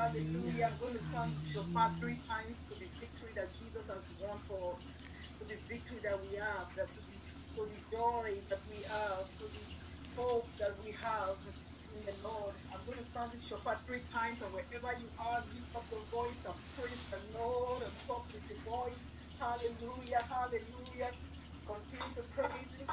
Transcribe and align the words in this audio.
hallelujah. 0.00 0.70
I'm 0.72 0.78
going 0.78 0.94
to 0.94 1.02
sound 1.02 1.36
shofar 1.46 1.96
three 2.00 2.18
times 2.18 2.68
to 2.68 2.76
the 2.76 2.90
victory 3.00 3.32
that 3.36 3.54
Jesus 3.54 3.88
has 3.88 4.14
won 4.20 4.38
for 4.38 4.76
us, 4.78 5.02
to 5.40 5.46
the 5.46 5.58
victory 5.68 6.00
that 6.04 6.20
we 6.22 6.34
have, 6.36 6.68
that 6.76 6.92
to 6.94 7.02
the, 7.02 7.20
to 7.56 7.68
the 7.68 7.80
joy 7.90 8.40
that 8.50 8.62
we 8.68 8.82
have, 8.88 9.34
to 9.36 9.44
the 9.52 9.68
hope 10.16 10.56
that 10.58 10.78
we 10.82 10.92
have 10.92 11.38
in 11.94 12.04
the 12.04 12.16
Lord. 12.24 12.56
I'm 12.74 12.86
going 12.86 12.98
to 12.98 13.06
sound 13.06 13.34
it 13.34 13.42
shofar 13.42 13.82
three 13.86 14.02
times, 14.04 14.42
and 14.42 14.52
wherever 14.54 14.98
you 15.00 15.10
are, 15.18 15.46
lift 15.52 15.74
up 15.76 15.88
your 15.90 16.06
voice 16.08 16.44
and 16.46 16.56
praise 16.74 17.08
the 17.08 17.20
Lord 17.34 17.84
and 17.84 17.94
talk 18.06 18.32
with 18.32 18.48
your 18.50 18.62
voice. 18.62 19.10
Hallelujah, 19.40 20.22
hallelujah. 20.28 21.12
Continue 21.66 22.14
to 22.16 22.24
praise 22.30 22.76
Him. 22.76 22.88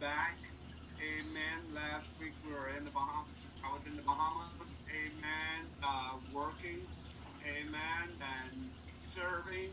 Back. 0.00 0.36
Amen. 1.00 1.58
Last 1.74 2.10
week 2.20 2.32
we 2.44 2.52
were 2.52 2.68
in 2.76 2.84
the 2.84 2.90
Bahamas. 2.90 3.32
I 3.64 3.72
was 3.72 3.80
in 3.86 3.96
the 3.96 4.02
Bahamas. 4.02 4.78
Amen. 4.92 5.60
Uh, 5.82 6.20
working. 6.34 6.84
Amen. 7.48 8.06
And 8.20 8.70
serving. 9.00 9.72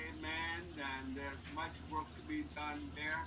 Amen. 0.00 0.60
And 0.80 1.14
there's 1.14 1.44
much 1.54 1.76
work 1.92 2.08
to 2.16 2.22
be 2.28 2.44
done 2.56 2.80
there. 2.96 3.20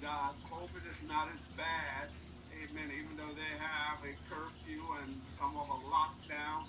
The 0.00 0.36
COVID 0.52 0.84
is 0.92 1.00
not 1.08 1.28
as 1.32 1.44
bad. 1.56 2.08
Amen. 2.52 2.90
Even 2.92 3.16
though 3.16 3.32
they 3.32 3.54
have 3.56 3.98
a 4.04 4.12
curfew 4.28 4.82
and 5.02 5.22
some 5.22 5.56
of 5.56 5.68
a 5.72 5.80
lockdown, 5.88 6.68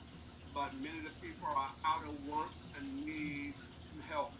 but 0.54 0.72
many 0.80 1.00
of 1.00 1.06
the 1.06 1.18
people 1.20 1.48
are 1.48 1.72
out 1.84 2.04
of 2.08 2.16
work 2.30 2.54
and 2.78 3.06
need 3.06 3.54
help. 4.10 4.32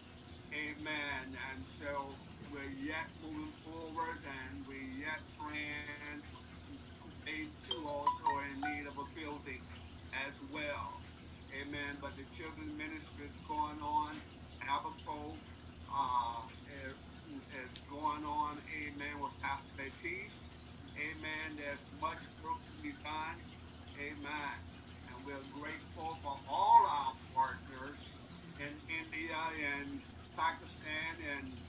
Amen. 0.54 1.36
And 1.52 1.66
so 1.66 1.90
we're 2.54 2.86
yet 2.86 3.10
moving 3.24 3.50
forward 3.66 4.22
and 4.22 4.53
as 10.34 10.42
well. 10.52 11.06
Amen. 11.56 12.00
But 12.02 12.18
the 12.18 12.26
children's 12.28 12.78
ministry 12.78 13.28
is 13.28 13.40
going 13.48 13.82
on. 13.82 14.24
Abapo 14.64 15.44
uh, 15.94 16.48
is 17.68 17.80
going 17.90 18.26
on. 18.26 18.62
Amen. 18.84 19.22
With 19.22 19.34
Pastor 19.44 19.74
Batiste. 19.78 20.56
Amen. 21.00 21.58
There's 21.58 21.88
much 21.92 22.24
work 22.42 22.60
to 22.72 22.78
be 22.82 22.94
done. 23.04 23.38
Amen. 24.02 24.56
And 25.10 25.26
we're 25.26 25.46
grateful 25.46 26.18
for 26.24 26.36
all 26.48 26.88
our 26.90 27.16
partners 27.36 28.24
in 28.60 28.82
India 28.90 29.38
and 29.78 30.04
Pakistan 30.38 31.18
and 31.22 31.64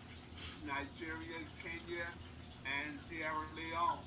Nigeria, 0.61 1.47
Kenya, 1.63 2.07
and 2.67 3.01
Sierra 3.01 3.49
Leone. 3.55 4.07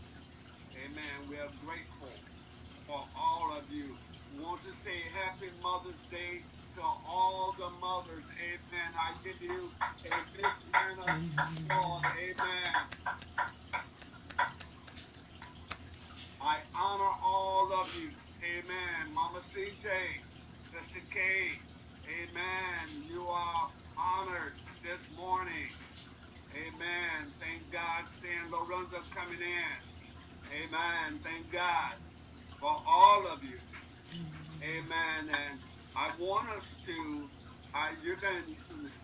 Amen. 0.77 1.27
We 1.27 1.39
are 1.39 1.54
grateful 1.54 2.25
for 2.88 3.09
all 3.15 3.57
of 3.59 3.71
you. 3.71 4.06
Want 4.37 4.61
to 4.63 4.73
say 4.73 5.01
Happy 5.25 5.49
Mother's 5.63 6.05
Day 6.05 6.41
to 6.73 6.81
all 6.81 7.53
the 7.57 7.69
mothers. 7.81 8.29
Amen. 8.41 8.93
I 8.95 9.15
give 9.23 9.41
you 9.41 9.73
a 10.05 10.09
big 10.33 10.45
round 10.75 10.99
of 10.99 11.65
applause. 11.65 12.05
Amen. 12.17 12.73
I 16.41 16.59
honor 16.75 17.13
all 17.23 17.73
of 17.73 17.95
you. 17.95 18.11
Amen. 18.43 19.13
Mama 19.13 19.39
CJ, 19.39 19.87
Sister 20.63 20.99
K. 21.11 21.19
Amen. 22.07 23.03
You 23.03 23.23
are 23.23 23.71
honored 23.97 24.53
this 24.83 25.11
morning. 25.11 25.69
Amen. 26.55 27.33
Thank 27.39 27.71
God. 27.71 28.05
San 28.11 28.51
Lorenzo 28.51 28.97
coming 29.11 29.41
in. 29.41 30.01
Amen. 30.65 31.19
Thank 31.23 31.51
God 31.53 31.93
for 32.59 32.71
all 32.87 33.27
of 33.27 33.43
you. 33.43 33.59
Amen. 34.63 35.30
And 35.30 35.62
I 35.95 36.15
want 36.19 36.50
us 36.50 36.80
to, 36.81 37.31
uh, 37.74 37.92
you 38.04 38.18
can 38.18 38.57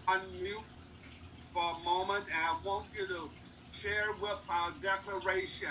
unmute 0.10 0.78
for 1.54 1.64
a 1.76 1.80
moment, 1.84 2.26
and 2.26 2.36
I 2.36 2.62
want 2.66 2.90
you 2.96 3.08
to 3.08 3.34
share 3.72 4.14
with 4.20 4.46
our 4.50 4.74
declaration 4.82 5.70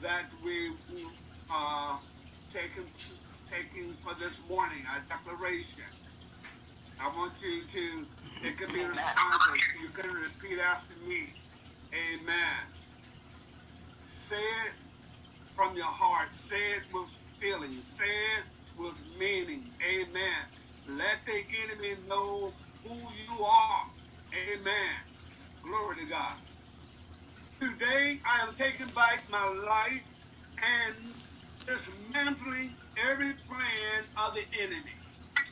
that 0.00 0.30
we 0.44 0.76
uh, 1.50 2.00
taken 2.48 2.92
taking 3.46 3.94
for 3.94 4.14
this 4.14 4.48
morning, 4.48 4.84
our 4.88 5.04
declaration. 5.08 5.84
I 7.00 7.08
want 7.08 7.42
you 7.42 7.66
to, 7.66 8.08
it 8.42 8.58
can 8.58 8.72
be 8.72 8.84
responsive. 8.84 9.54
You 9.80 9.90
can 9.90 10.10
repeat 10.12 10.60
after 10.60 10.96
me. 10.96 11.34
Amen. 11.94 12.56
Say 14.00 14.36
it 14.36 14.74
from 15.46 15.76
your 15.76 15.86
heart. 15.90 16.32
Say 16.32 16.76
it 16.76 16.84
with 16.92 17.10
feeling. 17.40 17.82
Say 17.82 18.04
it 18.06 18.46
with 18.80 19.06
meaning. 19.18 19.76
Amen. 19.86 20.46
Let 20.88 21.26
the 21.26 21.44
enemy 21.62 22.06
know 22.08 22.56
who 22.84 22.94
you 23.14 23.44
are. 23.44 23.84
Amen. 24.34 24.96
Glory 25.62 25.96
to 25.98 26.06
God. 26.10 26.38
Today 27.60 28.18
I 28.26 28.46
am 28.46 28.54
taking 28.54 28.88
back 28.90 29.28
my 29.30 29.46
life 29.66 30.06
and 30.62 31.14
dismantling 31.66 32.78
every 32.98 33.34
plan 33.48 34.04
of 34.26 34.34
the 34.34 34.44
enemy. 34.60 34.92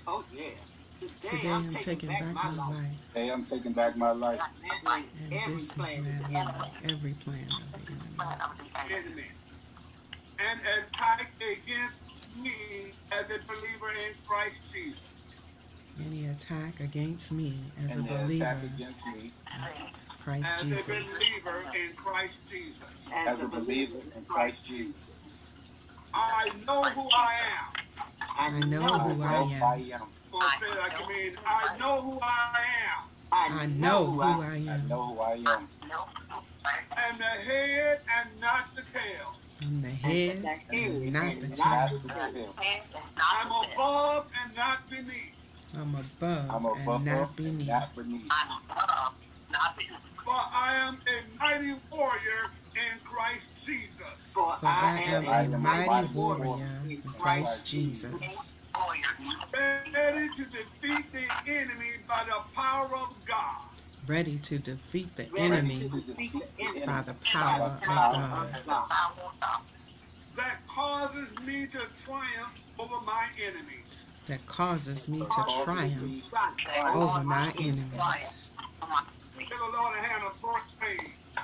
Oh 0.07 0.25
yeah. 0.33 0.51
Today, 0.97 1.17
Today 1.23 1.51
I'm, 1.51 1.63
I'm 1.63 1.69
taking, 1.69 1.87
taking 1.95 2.09
back, 2.11 2.21
back 2.21 2.35
my 2.35 2.51
my 2.51 2.57
life. 2.57 2.83
life 2.83 3.13
Hey, 3.15 3.33
I'm 3.33 3.45
taking 3.45 3.75
back 3.75 3.97
my 3.97 4.13
life. 4.13 4.41
Dismantling 4.61 5.17
and 5.17 5.35
every 5.45 5.67
plan 5.67 6.07
of 6.07 6.29
the 6.29 6.37
enemy. 6.39 6.95
every 6.95 7.15
plan 7.15 7.49
of 7.51 7.73
the 7.73 7.95
enemy. 7.95 8.17
enemy 9.09 9.31
and 10.39 10.61
attack 10.61 11.43
against 11.43 12.08
me 12.43 12.93
as 13.13 13.31
a 13.31 13.39
believer 13.47 13.91
in 14.09 14.15
Christ 14.27 14.73
Jesus. 14.73 15.03
Any 16.01 16.27
attack 16.27 16.81
against 16.81 17.33
me 17.33 17.73
as 17.83 17.97
a 17.97 17.99
And 17.99 18.09
the 18.09 18.15
believer 18.15 18.45
attack 18.45 18.65
against 18.65 19.07
me 19.09 19.33
in 19.55 19.63
Christ 20.21 20.55
As 20.61 20.73
a 20.73 20.87
believer 20.87 21.65
in 21.75 21.93
Christ 21.97 22.49
Jesus. 22.49 23.11
as 23.15 23.45
a 23.45 23.49
believer 23.49 23.99
in 24.17 24.25
Christ 24.25 24.69
Jesus. 24.69 25.53
I 26.15 26.51
know 26.67 26.85
who 26.91 27.09
I 27.13 27.33
am. 27.53 27.79
I 28.39 28.61
know 28.67 28.83
who 28.83 29.23
I 29.23 29.31
know 29.33 29.51
am. 29.55 29.63
I 29.63 29.77
am. 29.95 30.13
Or 30.33 30.49
say 30.51 30.67
it 30.67 30.79
like 30.79 31.03
I 31.03 31.09
mean, 31.09 31.37
I 31.47 31.79
know 31.79 32.03
who 32.03 32.21
I 32.23 32.61
am. 32.85 33.09
I 33.33 33.67
know 33.67 34.05
who 34.07 34.21
I 34.21 34.27
I 34.47 34.75
am. 34.75 34.89
know 34.89 35.07
who 35.07 35.21
I 35.21 35.35
am. 35.35 35.69
And 36.99 37.19
the 37.19 37.25
head 37.25 37.99
and 38.21 38.41
not 38.41 38.75
the 38.77 38.83
tail. 38.93 39.41
I'm 39.65 39.83
the 39.83 39.89
head 39.91 40.37
and 40.71 41.13
not 41.13 41.41
the 41.41 41.49
Not 41.49 41.89
tail. 41.89 42.01
the 42.03 42.09
tail. 42.09 42.55
I'm 43.19 43.53
above 43.53 44.27
and 44.45 44.55
not 44.57 44.89
beneath. 44.91 45.35
I'm 45.77 45.95
above 45.95 46.51
I'm 46.51 46.65
and 46.67 46.89
above 46.89 47.07
not 47.07 47.37
and 47.39 47.59
beneath. 47.59 47.69
not 47.69 47.97
beneath. 47.97 48.29
For 50.25 50.35
I 50.35 50.75
am 50.87 51.01
a 51.09 51.45
mighty 51.45 51.81
warrior 51.91 52.45
in 52.77 53.01
Christ 53.05 53.65
Jesus. 53.65 54.33
For 54.33 54.47
For 54.61 54.67
I 54.67 55.01
am 55.09 55.25
am 55.25 55.55
a 55.55 55.59
mighty 55.59 55.89
mighty 55.89 56.15
warrior 56.15 56.49
warrior 56.49 56.83
in 56.89 57.03
Christ 57.03 57.67
Jesus. 57.67 58.57
Ready 59.55 60.29
to 60.37 60.45
defeat 60.51 61.13
the 61.13 61.27
enemy 61.47 61.91
by 62.09 62.25
the 62.27 62.41
power 62.55 62.91
of 62.95 63.25
God. 63.25 63.78
Ready 64.09 64.41
to 64.41 64.59
defeat 64.61 65.17
the 65.17 66.51
enemy 66.77 66.87
by 66.87 67.03
the 67.03 67.15
power 67.83 67.83
of 67.89 68.65
God. 68.71 68.89
that 70.37 70.67
causes 70.69 71.39
me 71.39 71.67
to 71.69 71.79
triumph 71.97 72.61
over 72.79 73.05
my 73.05 73.29
enemies. 73.41 74.09
That 74.27 74.47
causes 74.47 75.09
me 75.09 75.21
to 75.21 75.27
triumph 75.65 76.25
over 76.97 77.25
my 77.25 77.53
enemies. 77.61 78.57
Give 79.39 79.49
the 79.59 79.71
Lord 79.75 79.95
a 79.97 80.03
hand 80.03 80.25
of 80.25 80.41
praise. 80.79 81.37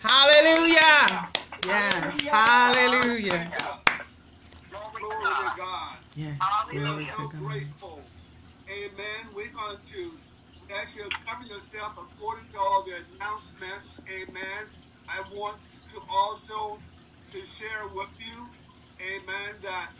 Hallelujah! 0.00 1.22
Yes, 1.64 2.30
hallelujah. 2.30 3.32
Glory 5.00 5.34
to 5.36 5.56
God. 5.56 5.98
Yes, 6.14 6.38
We 6.72 6.78
are 6.78 6.84
glory 6.86 7.04
so 7.04 7.16
to 7.16 7.28
God. 7.28 7.42
grateful. 7.42 8.12
Amen. 8.70 9.34
We're 9.34 9.52
going 9.52 9.78
to 9.84 10.20
ask 10.72 10.96
you 10.96 11.04
to 11.04 11.16
cover 11.26 11.44
yourself 11.44 11.94
according 11.98 12.50
to 12.50 12.58
all 12.58 12.84
the 12.86 13.04
announcements. 13.14 14.02
Amen. 14.10 14.66
I 15.08 15.22
want 15.30 15.60
to 15.90 16.00
also 16.10 16.84
to 17.32 17.46
share 17.46 17.88
with 17.92 18.10
you, 18.18 18.50
amen, 19.02 19.60
that 19.62 19.92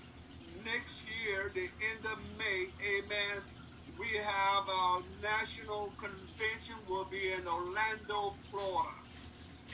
next 0.65 1.09
year, 1.09 1.51
the 1.55 1.69
end 1.93 2.07
of 2.07 2.19
May, 2.39 2.67
amen, 2.99 3.45
we 3.99 4.09
have 4.17 4.65
our 4.69 5.03
national 5.23 5.93
convention 5.99 6.77
will 6.89 7.09
be 7.11 7.33
in 7.33 7.47
Orlando, 7.49 8.33
Florida. 8.51 8.91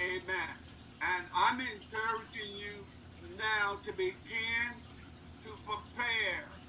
Amen. 0.03 0.57
And 1.03 1.27
I'm 1.35 1.61
encouraging 1.61 2.53
you 2.57 2.89
now 3.21 3.79
to 3.85 3.93
begin 3.93 4.83
to 5.43 5.51
prepare 5.65 6.63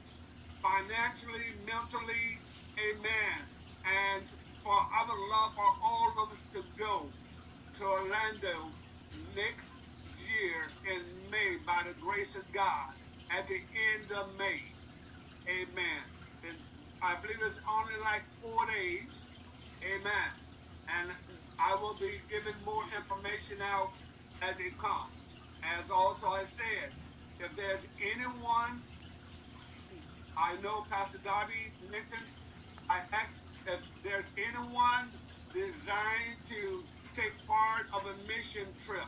financially, 0.61 1.55
mentally, 1.65 2.45
amen. 2.91 3.52
And 3.85 4.27
for 4.63 4.73
would 5.07 5.29
love 5.31 5.53
for 5.55 5.71
all 5.83 6.13
of 6.25 6.33
us 6.33 6.43
to 6.53 6.63
go 6.77 7.15
to 7.75 7.83
Orlando 7.83 8.77
next 9.11 9.81
year 10.17 10.77
in 10.85 11.29
May 11.31 11.57
by 11.65 11.83
the 11.87 11.95
grace 11.99 12.35
of 12.37 12.51
God 12.53 12.89
at 13.31 13.47
the 13.47 13.59
end 13.95 14.11
of 14.11 14.35
May. 14.37 14.61
Amen. 15.49 16.03
And 16.43 16.59
I 17.01 17.19
believe 17.21 17.37
it's 17.41 17.61
only 17.69 17.99
like 18.01 18.23
four 18.41 18.65
days. 18.67 19.33
Amen. 19.83 20.31
And 20.89 21.11
I 21.59 21.75
will 21.75 21.97
be 21.99 22.19
giving 22.29 22.63
more 22.65 22.83
information 22.95 23.59
out 23.61 23.89
as 24.41 24.59
it 24.61 24.77
comes. 24.79 25.37
As 25.63 25.91
also 25.91 26.27
I 26.29 26.45
said, 26.45 26.91
if 27.39 27.55
there's 27.55 27.87
anyone, 28.01 28.83
I 30.37 30.57
know 30.61 30.85
Pastor 30.91 31.19
Darby 31.23 31.75
mentioned, 31.81 32.27
I 32.89 33.03
asked 33.13 33.52
if 33.67 33.81
there's 34.03 34.31
anyone 34.37 35.13
designed 35.53 36.39
to 36.45 36.85
take 37.13 37.33
part 37.47 37.85
of 37.93 38.07
a 38.07 38.27
mission 38.27 38.65
trip. 38.79 39.07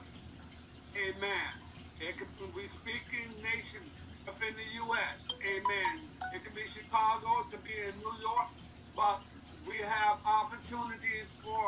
Amen. 0.98 1.52
It 2.00 2.18
could 2.18 2.30
be 2.56 2.68
speaking 2.68 3.42
nation 3.56 3.82
within 4.28 4.56
the 4.56 4.70
U.S. 4.88 5.30
Amen. 5.46 6.10
It 6.34 6.44
could 6.44 6.56
be 6.56 6.68
Chicago, 6.68 7.28
it 7.46 7.52
could 7.52 7.64
be 7.64 7.76
in 7.90 7.96
New 7.98 8.18
York, 8.22 8.50
but 8.96 9.22
we 9.68 9.78
have 9.78 10.18
opportunities 10.26 11.40
for 11.44 11.66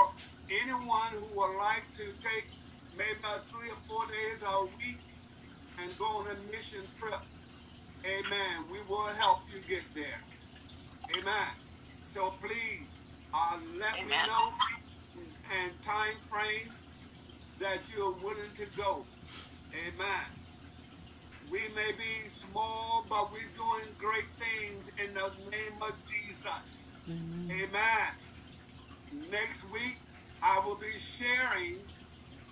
anyone 0.49 1.11
who 1.13 1.27
would 1.37 1.57
like 1.59 1.87
to 1.95 2.05
take 2.21 2.47
maybe 2.93 3.19
about 3.19 3.49
three 3.49 3.69
or 3.71 3.77
four 3.87 4.05
days 4.07 4.43
a 4.47 4.65
week 4.77 5.03
and 5.79 5.97
go 5.97 6.05
on 6.05 6.31
a 6.37 6.39
mission 6.51 6.83
trip, 6.97 7.21
amen, 8.05 8.65
we 8.71 8.79
will 8.89 9.13
help 9.15 9.41
you 9.53 9.61
get 9.67 9.85
there. 9.95 10.21
Amen. 11.19 11.49
So 12.07 12.31
please, 12.31 13.05
uh, 13.33 13.59
let 13.79 14.03
me 14.05 14.21
know 14.25 14.51
and 15.51 15.81
time 15.81 16.19
frame 16.19 16.77
that 17.59 17.91
you're 17.91 18.19
willing 18.21 18.53
to 18.55 18.67
go. 18.67 19.09
Amen. 19.75 20.27
We 21.41 21.69
may 21.69 21.91
be 21.97 22.29
small, 22.29 23.07
but 23.09 23.31
we're 23.31 23.51
doing 23.53 23.95
great 23.97 24.33
things 24.33 24.89
in 24.97 25.13
the 25.15 25.33
name 25.51 25.81
of 25.83 26.05
Jesus. 26.05 26.95
Amen. 27.51 28.07
Next 29.11 29.71
week, 29.73 29.99
I 30.41 30.59
will 30.65 30.79
be 30.79 30.97
sharing, 30.97 31.89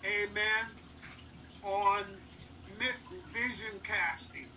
amen, 0.05 0.77
on 1.63 2.21
vision 3.33 3.81
casting. 3.83 4.51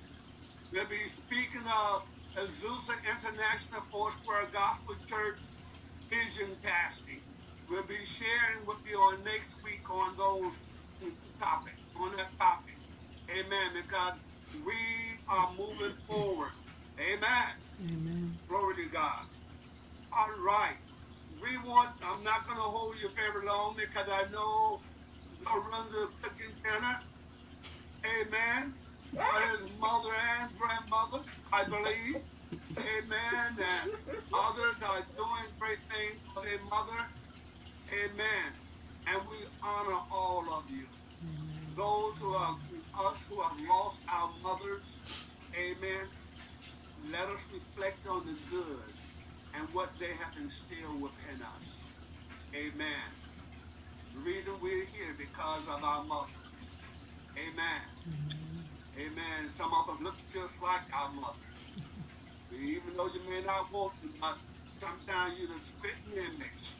We'll 0.73 0.89
be 0.89 1.05
speaking 1.09 1.65
of 1.67 2.03
Azusa 2.37 2.93
International 3.11 3.81
Foursquare 3.83 4.51
Gospel 4.53 4.97
Church 5.07 5.41
vision 6.11 6.57
casting. 6.63 7.23
We'll 7.69 7.87
be 7.87 8.05
sharing 8.05 8.67
with 8.67 8.83
you 8.87 8.97
on 8.99 9.25
next 9.25 9.63
week 9.65 9.89
on 9.91 10.17
those 10.17 10.63
topic, 11.39 11.75
on 11.97 12.17
that 12.17 12.33
topic. 12.39 12.79
Amen. 13.31 13.73
Because 13.75 14.25
we 14.53 14.75
are 15.29 15.53
moving 15.55 15.95
forward. 15.97 16.53
Amen. 17.01 17.49
Amen. 17.93 18.41
Glory 18.49 18.77
to 18.85 18.91
God. 18.93 19.25
All 20.17 20.31
right. 20.47 20.79
We 21.43 21.59
want, 21.59 21.91
I'm 22.03 22.25
not 22.25 22.47
going 22.47 22.59
to 22.59 22.63
hold 22.65 22.97
you 23.03 23.11
very 23.17 23.47
long 23.47 23.77
because 23.77 24.09
I 24.11 24.31
know 24.31 24.83
Lorenzo 25.41 26.09
cooking 26.23 26.55
dinner. 26.65 26.97
Amen. 28.07 28.78
His 29.13 29.69
mother 29.79 30.15
and 30.41 30.51
grandmother, 30.57 31.25
I 31.53 31.65
believe. 31.65 32.23
Amen. 32.79 33.59
And 33.59 33.91
others 34.35 34.83
are 34.83 35.03
doing 35.17 35.49
great 35.61 35.79
things 35.91 36.23
for 36.35 36.45
their 36.45 36.63
mother. 36.65 37.01
Amen. 37.93 38.53
And 39.09 39.23
we 39.29 39.37
honor 39.63 40.01
all 40.13 40.47
of 40.59 40.65
you. 40.71 40.89
Those 41.77 42.21
who 42.21 42.33
are, 42.35 42.57
us 43.07 43.27
who 43.29 43.43
have 43.43 43.59
lost 43.69 44.05
our 44.13 44.31
mothers. 44.43 45.05
Amen. 45.57 46.09
Let 47.13 47.29
us 47.29 47.49
reflect 47.53 48.07
on 48.07 48.27
the 48.27 48.39
good 48.51 48.95
and 49.55 49.69
what 49.73 49.91
they 50.01 50.09
have 50.15 50.37
instilled 50.39 51.03
within 51.03 51.43
us. 51.43 51.97
Amen. 52.57 53.11
The 54.13 54.21
reason 54.21 54.55
we're 54.63 54.87
here 54.87 55.17
because 55.19 55.69
of 55.69 55.85
our 55.85 56.05
mothers. 56.05 56.81
Amen. 57.39 57.83
Amen. 58.99 59.49
Some 59.49 59.73
of 59.75 59.87
them 59.87 59.99
look 60.05 60.17
just 60.27 60.63
like 60.63 60.83
our 60.95 61.13
mother. 61.13 61.37
Even 62.53 62.97
though 62.97 63.07
you 63.09 63.29
may 63.29 63.43
not 63.45 63.73
want 63.73 63.99
to, 63.99 64.13
but 64.21 64.39
sometimes 64.81 65.39
you're 65.39 65.49
the 65.49 65.65
spitting 65.65 66.17
image. 66.17 66.77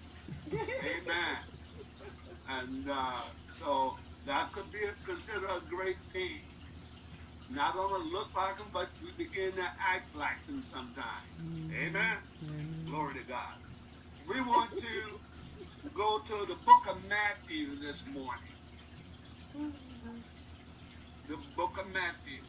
Amen. 1.05 1.39
And 2.49 2.89
uh, 2.91 3.21
so 3.41 3.97
that 4.27 4.53
could 4.53 4.71
be 4.73 4.81
considered 5.05 5.51
a 5.51 5.61
great 5.69 5.99
thing. 6.13 6.41
Not 7.49 7.77
only 7.77 8.11
look 8.13 8.35
like 8.37 8.59
them, 8.59 8.69
but 8.73 8.91
we 9.03 9.13
begin 9.13 9.53
to 9.53 9.67
act 9.95 10.15
like 10.15 10.47
them 10.47 10.63
sometimes. 10.63 11.33
Amen. 11.73 12.19
Glory 12.87 13.15
to 13.15 13.25
God. 13.25 13.57
We 14.29 14.41
want 14.43 14.77
to 14.79 15.21
go 15.95 16.21
to 16.27 16.47
the 16.47 16.57
book 16.67 16.89
of 16.91 17.05
Matthew 17.09 17.79
this 17.81 18.07
morning. 18.07 18.57
The 21.29 21.39
book 21.57 21.79
of 21.79 21.89
Matthew. 21.93 22.43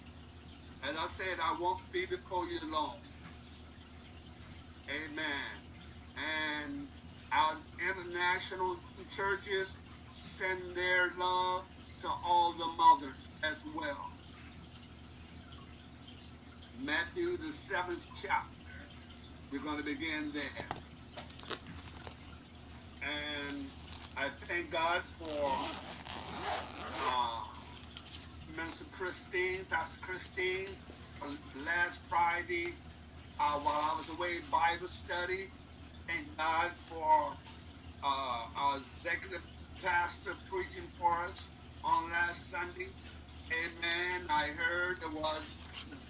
As 0.83 0.97
I 0.97 1.07
said, 1.07 1.39
I 1.41 1.57
won't 1.59 1.91
be 1.91 2.05
before 2.07 2.47
you 2.47 2.59
long. 2.71 3.01
Amen. 4.89 5.69
And 6.17 6.89
our 7.33 7.63
international 7.79 8.81
churches 9.09 9.81
send 10.09 10.75
their 10.75 11.15
love 11.17 11.65
to 12.01 12.09
all 12.09 12.53
the 12.57 12.67
mothers 12.67 13.37
as 13.43 13.65
well. 13.75 14.11
Matthew, 16.73 17.37
the 17.37 17.51
seventh 17.51 18.07
chapter. 18.15 18.93
We're 19.51 19.63
going 19.63 19.79
to 19.79 19.85
begin 19.85 20.33
there. 20.33 20.71
And 23.01 23.73
I 24.17 24.29
thank 24.29 24.71
God 24.71 25.03
for 25.03 25.77
uh, 26.99 27.38
Minister 28.59 28.85
Christine, 28.91 29.65
Pastor 29.65 29.99
Christine, 30.01 30.77
last 31.55 32.09
Friday 32.09 32.75
uh, 33.39 33.59
while 33.59 33.91
I 33.93 33.95
was 33.97 34.09
away 34.09 34.39
Bible 34.51 34.87
study. 34.87 35.47
Thank 36.07 36.37
God 36.37 36.71
for 36.71 37.33
uh, 38.03 38.45
our 38.57 38.77
executive 38.79 39.43
pastor 39.81 40.35
preaching 40.45 40.87
for 40.87 41.11
us 41.27 41.55
on 41.83 42.11
last 42.11 42.49
Sunday. 42.49 42.89
Amen. 43.53 44.27
I 44.29 44.49
heard 44.57 44.97
there 45.01 45.13
was 45.13 45.63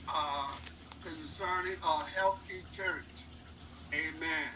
uh, 0.07 0.57
concerning 1.01 1.77
a 1.83 2.05
healthy 2.05 2.65
church. 2.71 3.31
Amen. 3.93 4.51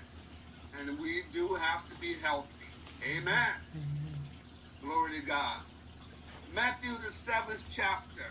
And 0.74 1.00
we 1.00 1.24
do 1.32 1.56
have 1.56 1.88
to 1.90 1.98
be 1.98 2.20
healthy. 2.20 2.66
Amen. 3.06 3.56
Glory 4.82 5.22
to 5.22 5.26
God. 5.28 5.62
Matthew, 6.54 6.92
the 6.92 7.12
seventh 7.12 7.66
chapter. 7.70 8.28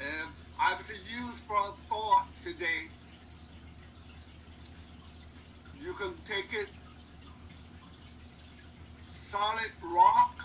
And 0.00 0.30
I 0.60 0.74
was 0.74 0.86
to 0.86 0.94
use 0.94 1.42
for 1.46 1.56
a 1.56 1.72
thought 1.88 2.28
today, 2.42 2.90
you 5.74 5.94
can 5.94 6.14
take 6.24 6.52
it 6.54 6.68
solid 9.04 9.70
rock, 9.82 10.42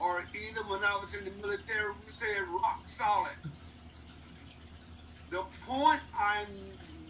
or 0.00 0.20
even 0.34 0.64
when 0.68 0.80
I 0.84 0.98
was 1.02 1.14
in 1.14 1.24
the 1.24 1.32
military, 1.32 1.92
we 2.04 2.12
said 2.12 2.42
rock 2.48 2.82
solid. 2.86 3.32
The 5.30 5.44
point 5.62 6.00
I 6.14 6.44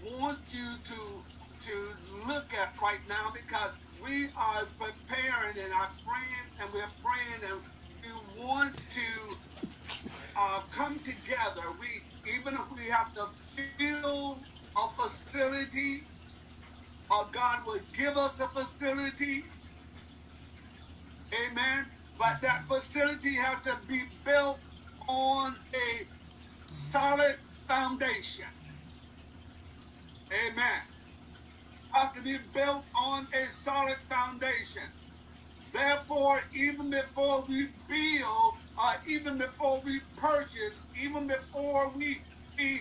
want 0.02 0.40
you 0.52 0.74
to 0.84 1.24
to 1.60 1.94
look 2.28 2.54
at 2.54 2.74
right 2.82 3.00
now 3.08 3.30
because 3.34 3.72
we 4.02 4.26
are 4.36 4.64
preparing 4.78 5.58
and 5.58 5.72
are 5.74 5.92
praying 6.04 6.48
and 6.60 6.72
we're 6.72 6.92
praying 7.02 7.52
and 7.52 7.62
we 8.04 8.12
want 8.36 8.76
to 8.90 9.36
uh, 10.36 10.62
come 10.70 11.02
together. 11.02 11.62
We 11.80 11.88
even 12.34 12.54
if 12.54 12.70
we 12.76 12.84
have 12.90 13.14
to 13.14 13.26
build 13.78 14.44
a 14.76 14.88
facility, 15.02 16.08
or 17.10 17.30
God 17.32 17.60
will 17.66 17.80
give 17.94 18.16
us 18.16 18.40
a 18.40 18.48
facility. 18.48 19.44
Amen. 21.34 21.86
But 22.18 22.40
that 22.42 22.62
facility 22.64 23.34
has 23.36 23.62
to 23.62 23.78
be 23.88 24.02
built 24.24 24.60
on 25.08 25.54
a 25.74 26.04
solid 26.68 27.36
foundation. 27.52 28.46
Amen. 30.32 30.82
Have 31.94 32.12
to 32.14 32.22
be 32.22 32.38
built 32.54 32.86
on 32.96 33.28
a 33.34 33.46
solid 33.48 33.98
foundation. 34.10 34.84
Therefore, 35.72 36.38
even 36.54 36.90
before 36.90 37.46
we 37.46 37.68
build, 37.88 38.54
uh, 38.78 38.94
even 39.08 39.38
before 39.38 39.82
we 39.84 40.00
purchase, 40.16 40.86
even 41.02 41.26
before 41.28 41.96
we, 41.96 42.18
we 42.58 42.80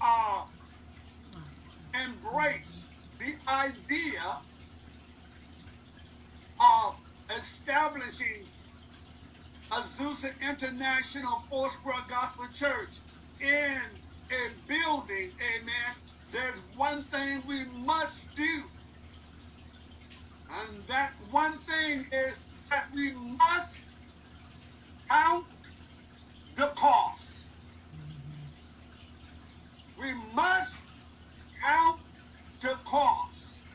uh, 0.00 0.44
embrace 2.06 2.92
the 3.18 3.34
idea 3.48 4.22
of 6.60 6.94
establishing 7.38 8.48
Azusa 9.72 10.30
International 10.42 11.40
Foursquare 11.50 12.04
Gospel 12.08 12.48
Church 12.52 12.96
in 13.40 13.82
a 14.32 14.48
building, 14.66 15.32
amen, 15.56 15.96
there's 16.32 16.62
one 16.76 17.02
thing 17.02 17.42
we 17.46 17.64
must 17.66 18.34
do. 18.34 18.62
And 20.50 20.86
that 20.88 21.12
one 21.30 21.58
thing 21.58 22.06
is 22.12 22.34
that 22.70 22.86
we 22.94 23.12
must 23.14 23.86
count 25.10 25.46
the 26.56 26.72
cost. 26.78 27.54
We 29.98 30.12
must 30.34 30.84
count 31.64 32.00
the 32.62 32.76
cost. 32.86 33.66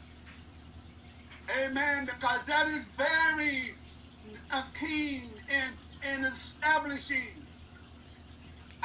Amen. 1.66 2.06
Because 2.06 2.46
that 2.48 2.68
is 2.68 2.90
very 2.98 3.74
keen 4.76 5.32
in, 5.50 6.12
in 6.14 6.26
establishing 6.26 7.37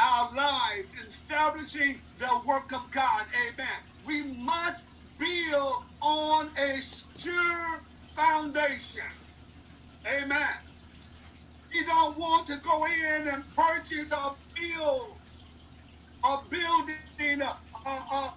our 0.03 0.35
lives, 0.35 0.97
in 1.01 1.07
establishing 1.07 2.03
the 2.19 2.29
work 2.47 2.73
of 2.75 2.91
God. 2.93 3.27
Amen. 3.53 3.69
We 4.07 4.25
must 4.45 4.85
build 5.19 5.75
on 6.03 6.49
a 6.59 6.81
sure 7.17 7.81
foundation. 8.09 9.05
Amen. 10.07 10.49
We 11.75 11.85
don't 11.85 12.19
want 12.19 12.47
to 12.49 12.59
go 12.63 12.87
in 12.87 13.29
and 13.29 13.45
purchase 13.57 14.13
a 14.13 14.31
build, 14.55 15.19
a 16.25 16.37
building, 16.51 17.43
a, 17.43 17.89
a, 17.89 17.91
a 17.91 18.35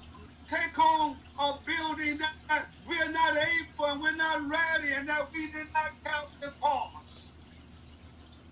take 0.48 0.80
on 0.80 1.18
a 1.40 1.54
building 1.66 2.20
that 2.50 2.66
we're 2.86 3.12
not 3.12 3.34
able 3.38 3.86
and 3.92 4.02
we're 4.02 4.16
not 4.18 4.42
ready 4.42 4.94
and 4.96 5.08
that 5.10 5.28
we 5.34 5.48
did 5.52 5.68
not 5.76 5.92
count 6.06 6.28
the 6.42 6.52
cost. 6.62 7.38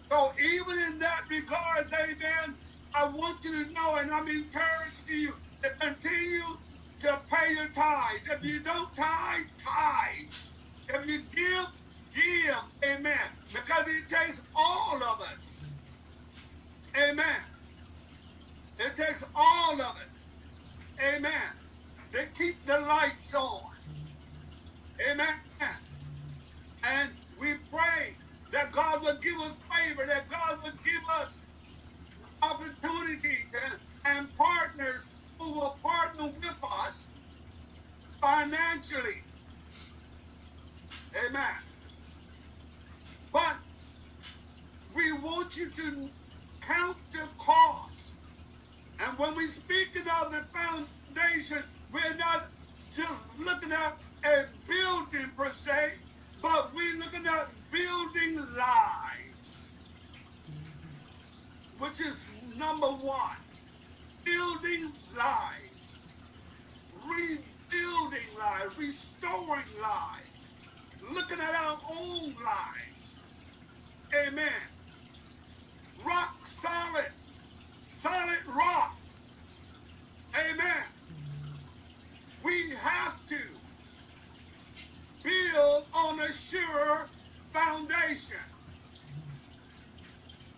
So 0.05 0.31
even 0.39 0.79
in 0.93 0.99
that 0.99 1.21
regards, 1.29 1.93
amen, 1.93 2.57
I 2.95 3.09
want 3.09 3.43
you 3.45 3.65
to 3.65 3.71
know 3.71 3.97
and 3.99 4.11
I'm 4.11 4.27
encouraging 4.27 5.07
you 5.07 5.33
to 5.63 5.69
continue 5.81 6.57
to 7.01 7.23
pay 7.31 7.53
your 7.53 7.69
tithes. 7.71 8.29
If 8.29 8.43
you 8.43 8.63
don't 8.63 8.93
tithe, 8.95 9.45
tithe. 9.59 10.31
If 10.89 11.07
you 11.09 11.27
give, 11.29 11.67
give. 12.13 12.91
Amen. 12.99 13.19
Because 13.53 13.87
it 13.89 14.09
takes 14.09 14.49
all 14.55 14.97
of 15.03 15.21
us. 15.21 15.73
Amen. 16.97 17.41
It 18.79 18.95
takes 18.95 19.23
all 19.35 19.73
of 19.81 19.95
us. 20.05 20.35
Amen. 21.03 21.51
They 22.13 22.27
keep 22.37 22.65
the 22.65 22.79
lights 22.79 23.33
on. 23.35 23.61
Amen. 25.09 25.35
And 26.83 27.13
we 27.39 27.55
pray 27.71 28.17
that 28.51 28.71
God 28.71 29.01
will 29.03 29.19
give 29.19 29.37
us 29.39 29.61
favor, 29.63 30.05
that 30.07 30.29
God 30.29 30.59
will 30.63 30.77
give 30.83 31.03
us 31.21 31.49
opportunities 32.51 33.55
and, 33.65 33.81
and 34.05 34.35
partners 34.35 35.11
who 35.39 35.55
will 35.55 35.79
partner 35.83 36.33
with 36.33 36.59
us 36.85 37.15
financially. 38.21 39.21
Amen. 41.27 41.55
But 43.31 43.57
we 44.95 45.13
want 45.13 45.57
you 45.57 45.71
to 45.71 46.11
count 46.61 46.97
the 47.11 47.29
cost. 47.39 48.19
And 48.99 49.17
when 49.19 49.35
we 49.35 49.47
speaking 49.47 50.03
of 50.23 50.31
the 50.31 50.43
foundation, 50.53 51.63
we're 51.89 52.15
not 52.17 52.51
just 52.93 53.37
looking 53.39 53.71
at 53.71 53.93
a 54.25 54.43
building 54.67 55.31
per 55.37 55.49
se, 55.51 55.93
but 56.41 56.71
we're 56.73 56.99
looking 56.99 57.25
at 57.27 57.47
building 57.71 58.37
lives, 58.57 59.81
which 61.77 62.01
is 62.01 62.25
number 62.57 62.87
one. 62.87 63.37
Building 64.25 64.93
lives, 65.17 66.13
rebuilding 66.91 68.29
lives, 68.39 68.77
restoring 68.77 69.65
lives, 69.81 70.53
looking 71.13 71.39
at 71.39 71.55
our 71.55 71.79
own 71.91 72.35
lives. 72.45 73.25
Amen. 74.27 74.49
Rock 76.05 76.31
solid, 76.45 77.11
solid 77.79 78.39
rock. 78.47 78.97
Amen. 80.35 80.85
We 82.43 82.71
have 82.81 83.25
to 83.27 83.61
build 85.23 85.85
on 85.93 86.19
a 86.21 86.31
sure 86.33 87.11
foundation. 87.45 88.37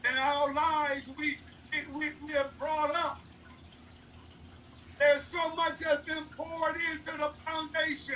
In 0.09 0.17
our 0.17 0.53
lives, 0.53 1.11
we, 1.17 1.37
we, 1.95 2.11
we 2.25 2.33
have 2.33 2.57
brought 2.59 2.91
up. 2.95 3.19
There's 4.99 5.23
so 5.25 5.55
much 5.55 5.83
has 5.85 5.99
been 6.07 6.25
poured 6.37 6.75
into 6.93 7.17
the 7.17 7.31
foundation. 7.47 8.15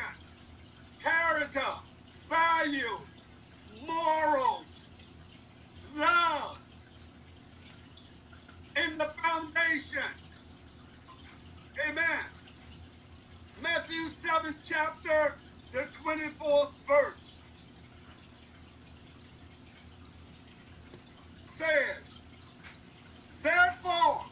Character, 1.01 1.61
value, 2.29 3.07
morals, 3.87 4.91
love. 5.95 6.57
In 8.77 8.97
the 8.97 9.05
foundation. 9.23 10.03
Amen. 11.89 12.25
Matthew 13.61 14.07
7th 14.09 14.59
chapter, 14.63 15.39
the 15.73 15.87
24th 16.05 16.73
verse 16.87 17.43
says, 21.41 22.23
Therefore, 23.43 24.25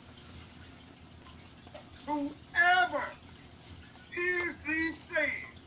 whoever 2.07 3.05
hears 4.13 4.59
these 4.67 4.99
sayings 5.01 5.59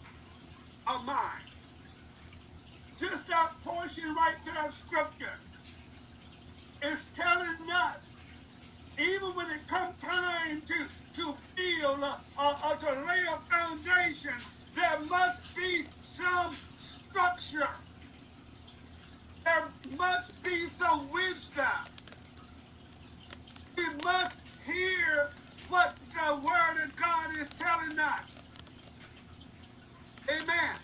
of 0.88 1.04
mine, 1.04 1.16
just 2.96 3.28
that 3.28 3.52
portion 3.62 4.14
right 4.14 4.36
there 4.46 4.66
of 4.66 4.72
scripture 4.72 5.40
is 6.84 7.06
telling 7.14 7.58
us 7.72 8.16
even 8.98 9.30
when 9.36 9.50
it 9.50 9.66
comes 9.68 9.96
time 9.98 10.62
to, 10.62 10.88
to 11.14 11.38
build 11.56 12.00
uh, 12.02 12.16
uh, 12.38 12.76
to 12.76 12.86
lay 12.86 13.24
a 13.34 13.38
foundation, 13.38 14.34
there 14.74 15.00
must 15.06 15.54
be 15.56 15.84
some 16.00 16.58
structure. 16.76 17.68
There 19.44 19.68
must 19.96 20.42
be 20.44 20.58
some 20.66 21.10
wisdom. 21.12 21.64
We 23.76 23.84
must 24.04 24.38
hear 24.66 25.32
what 25.68 25.96
the 26.02 26.36
word 26.36 26.84
of 26.86 26.96
God 26.96 27.30
is 27.40 27.52
telling 27.52 27.98
us. 27.98 28.54
Amen. 30.30 30.76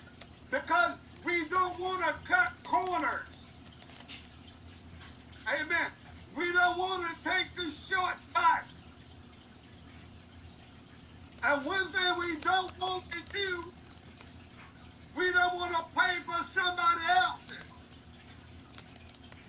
Because 0.51 0.99
we 1.25 1.49
don't 1.49 1.81
want 1.81 2.05
to 2.07 2.33
cut 2.33 2.53
corners. 2.65 3.59
Amen. 5.49 5.91
We 6.37 6.53
don't 6.53 6.79
want 6.79 7.23
to 7.23 7.31
take 7.31 7.55
the 7.55 7.71
shortcut. 7.71 8.79
And 11.43 11.67
one 11.67 11.93
thing 11.93 12.15
we 12.19 12.41
don't 12.43 12.79
want 12.79 13.11
to 13.13 13.19
do, 13.33 13.73
we 15.17 15.33
don't 15.33 15.55
want 15.57 15.75
to 15.77 16.01
pay 16.01 16.21
for 16.23 16.43
somebody 16.43 17.03
else's 17.09 17.99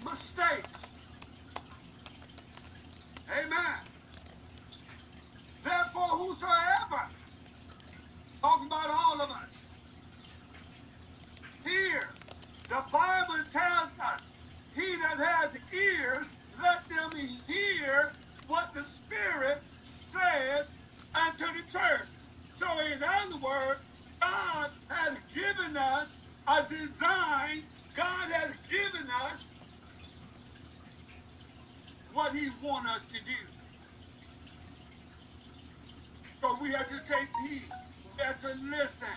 mistakes. 0.06 1.00
Amen. 3.32 3.78
Therefore, 5.64 6.10
whosoever, 6.10 7.12
talking 8.42 8.68
about 8.68 8.90
all 8.90 9.22
of 9.22 9.32
us, 9.32 9.64
here, 11.64 12.16
the 12.70 12.84
Bible 12.92 13.44
tells 13.52 14.00
us, 14.00 14.22
he 14.76 14.82
that 14.98 15.18
has 15.20 15.60
ears, 15.74 16.30
let 16.62 16.90
them 16.90 17.12
hear 17.48 18.14
what 18.48 18.74
the 18.74 18.84
Spirit 18.84 19.64
says 19.84 20.76
unto 21.16 21.46
the 21.46 21.64
church. 21.68 22.10
So, 22.50 22.68
in 22.94 23.04
other 23.04 23.38
words, 23.44 23.82
God 24.22 24.72
has 24.90 25.22
given 25.34 25.78
us 25.78 26.24
a 26.48 26.66
design, 26.68 27.64
God 27.96 28.32
has 28.34 28.58
given 28.70 29.10
us 29.32 29.54
what 32.14 32.34
He 32.36 32.50
wants 32.64 32.92
us 32.92 33.06
to 33.08 33.24
do. 33.26 33.34
So, 36.44 36.58
we 36.62 36.72
have 36.72 36.88
to 36.88 37.00
take 37.04 37.30
heed, 37.50 37.70
we 38.18 38.24
have 38.26 38.40
to 38.40 38.54
listen. 38.72 39.10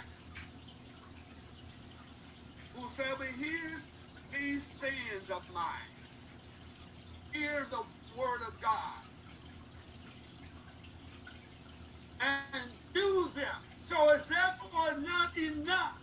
Whosoever 3.00 3.24
hears 3.24 3.90
these 4.30 4.66
sayings 4.66 5.30
of 5.30 5.42
mine, 5.54 5.64
hear 7.32 7.66
the 7.70 7.82
word 8.16 8.40
of 8.46 8.60
God 8.60 9.04
and 12.20 12.70
do 12.92 13.28
them. 13.34 13.46
So 13.78 13.96
it's 14.12 14.28
therefore 14.28 15.00
not 15.00 15.36
enough 15.38 15.98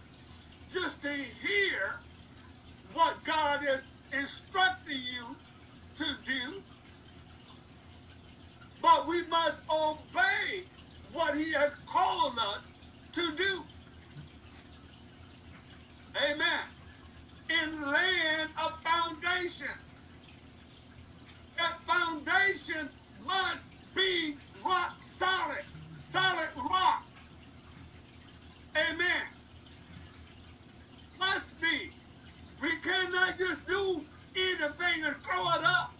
just 0.68 1.02
to 1.04 1.10
hear 1.10 2.02
what 2.94 3.24
God 3.24 3.62
is 3.64 3.84
instructing 4.12 4.98
you 4.98 5.38
to 5.96 6.06
do, 6.26 6.64
but 8.82 9.08
we 9.08 9.28
must 9.28 9.64
obey 9.70 10.64
what 11.12 11.36
He 11.38 11.54
has 11.54 11.76
called 11.86 12.40
us 12.56 12.72
to 13.14 13.36
do. 13.36 13.64
Amen. 16.32 16.62
In 17.50 17.82
laying 17.82 18.50
a 18.58 18.70
foundation 18.90 19.68
that 21.58 21.78
foundation 21.78 22.90
must 23.26 23.70
be 23.96 24.36
rock 24.66 24.98
solid, 25.02 25.64
solid 25.96 26.50
rock. 26.58 27.04
Amen. 28.76 29.24
Must 31.20 31.62
be. 31.62 31.94
We 32.62 32.70
cannot 33.36 33.40
just 33.40 33.68
do 33.68 34.08
anything 34.36 35.06
and 35.06 35.16
throw 35.24 35.50
it 35.56 35.64
up. 35.66 35.92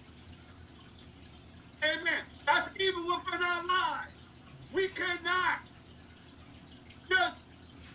Amen. 1.84 2.24
That's 2.48 2.70
even 2.80 3.04
within 3.06 3.44
our 3.44 3.68
lives. 3.68 4.38
We 4.72 4.90
cannot 4.90 5.60
just 7.12 7.42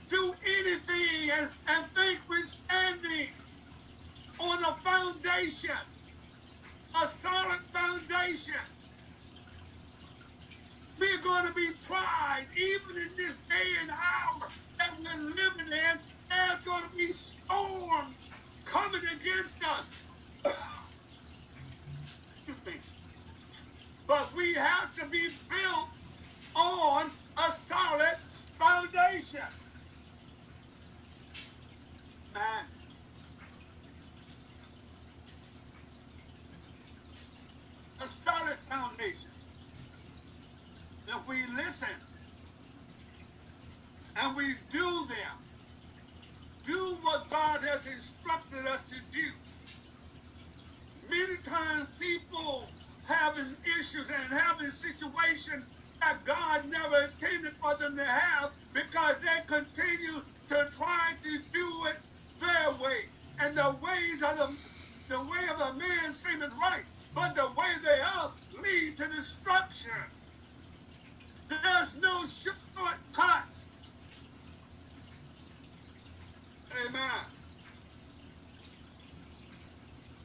do 0.09 0.35
anything 0.47 1.31
and, 1.33 1.53
and 1.69 1.87
think 1.87 2.21
we're 2.29 2.45
standing 2.45 3.29
on 4.41 4.65
a 4.65 4.73
foundation 4.75 5.77
a 7.03 7.07
solid 7.07 7.61
foundation. 7.67 8.55
We're 10.99 11.23
going 11.23 11.47
to 11.49 11.55
be 11.55 11.71
tried 11.81 12.47
even 12.57 13.03
in 13.03 13.11
this 13.19 13.41
day 13.45 13.75
and 13.81 13.91
hour 13.91 14.53
that 14.79 14.99
we're 14.99 15.25
living 15.25 15.73
in. 15.73 16.01
There's 16.31 16.63
going 16.65 16.85
to 16.91 16.97
be 16.97 17.09
storms 17.13 18.42
coming 18.73 19.03
against 19.17 19.65
us. 19.65 19.87
But 24.09 24.33
we 24.37 24.55
have 24.55 24.95
to 24.97 25.09
be 25.11 25.29
built 25.49 25.89
on 26.57 27.13
a 27.39 27.53
solid 27.53 28.17
foundation. 28.59 29.41
Man. 32.35 32.67
A 38.01 38.07
solid 38.09 38.59
foundation. 38.59 39.33
If 41.09 41.27
we 41.29 41.37
listen 41.57 41.89
and 44.17 44.37
we 44.37 44.45
do 44.71 45.07
them, 45.09 45.37
do 46.65 46.99
what 47.03 47.31
God 47.31 47.63
has 47.65 47.87
instructed 47.87 48.22
to 48.93 49.01
do. 49.13 49.31
Many 51.03 51.39
times 51.43 51.89
people 52.01 52.75
having 53.05 53.57
issues 53.79 54.11
and 54.11 54.33
having 54.33 54.71
situations 54.71 55.67
that 56.03 56.25
God 56.25 56.67
never 56.69 56.97
intended 57.13 57.55
for 57.55 57.77
them 57.79 57.97
to 57.97 58.05
have 58.05 58.53
because 58.75 59.17
they 59.21 59.41
continue 59.49 60.21
to 60.49 60.67
try 60.77 61.13
to 61.23 61.39
do 61.53 61.87
it 61.89 61.99
their 62.41 62.73
way. 62.81 63.01
And 63.41 63.57
the 63.57 63.81
ways 63.83 64.23
of 64.25 64.39
the, 64.39 64.59
the 65.09 65.21
way 65.21 65.49
of 65.55 65.75
a 65.75 65.79
man 65.79 66.13
seemeth 66.13 66.53
right, 66.53 66.85
but 67.13 67.35
the 67.35 67.47
way 67.57 67.73
they 67.85 68.01
are 68.19 68.35
lead 68.65 68.97
to 68.99 69.09
destruction. 69.09 69.93
There's 71.49 71.97
no 71.99 72.25
shortcuts. 72.27 73.81
Amen. 76.89 77.32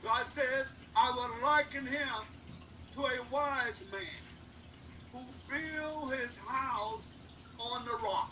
God 0.07 0.27
said, 0.27 0.65
I 0.95 1.11
will 1.11 1.43
liken 1.43 1.85
him 1.85 2.25
to 2.93 3.01
a 3.01 3.27
wise 3.31 3.85
man 3.91 4.01
who 5.13 5.35
built 5.49 6.13
his 6.15 6.39
house 6.39 7.15
on 7.59 7.85
the 7.85 7.91
rock. 8.03 8.31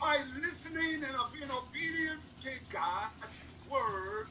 By 0.00 0.24
listening 0.40 1.04
and 1.04 1.16
being 1.32 1.50
obedient 1.50 2.22
to 2.42 2.50
God's 2.70 3.44
word, 3.66 4.26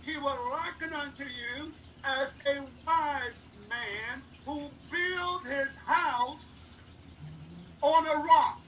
he 0.00 0.16
will 0.18 0.50
liken 0.52 0.94
unto 0.94 1.24
you 1.24 1.76
as 2.04 2.38
a 2.46 2.68
wise 2.86 3.52
man 3.68 4.24
who 4.46 4.70
built 4.90 5.46
his 5.46 5.78
house 5.86 6.60
on 7.82 8.06
a 8.06 8.24
rock. 8.24 8.58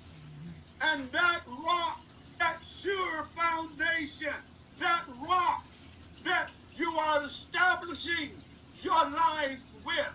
And 0.83 1.13
that 1.13 1.41
rock, 1.47 1.99
that 2.41 2.63
sure 2.65 3.27
foundation, 3.27 4.35
that 4.83 5.05
rock 5.31 5.65
that 6.25 6.51
you 6.73 6.91
are 6.93 7.25
establishing 7.25 8.43
your 8.83 9.11
life 9.13 9.73
with. 9.85 10.15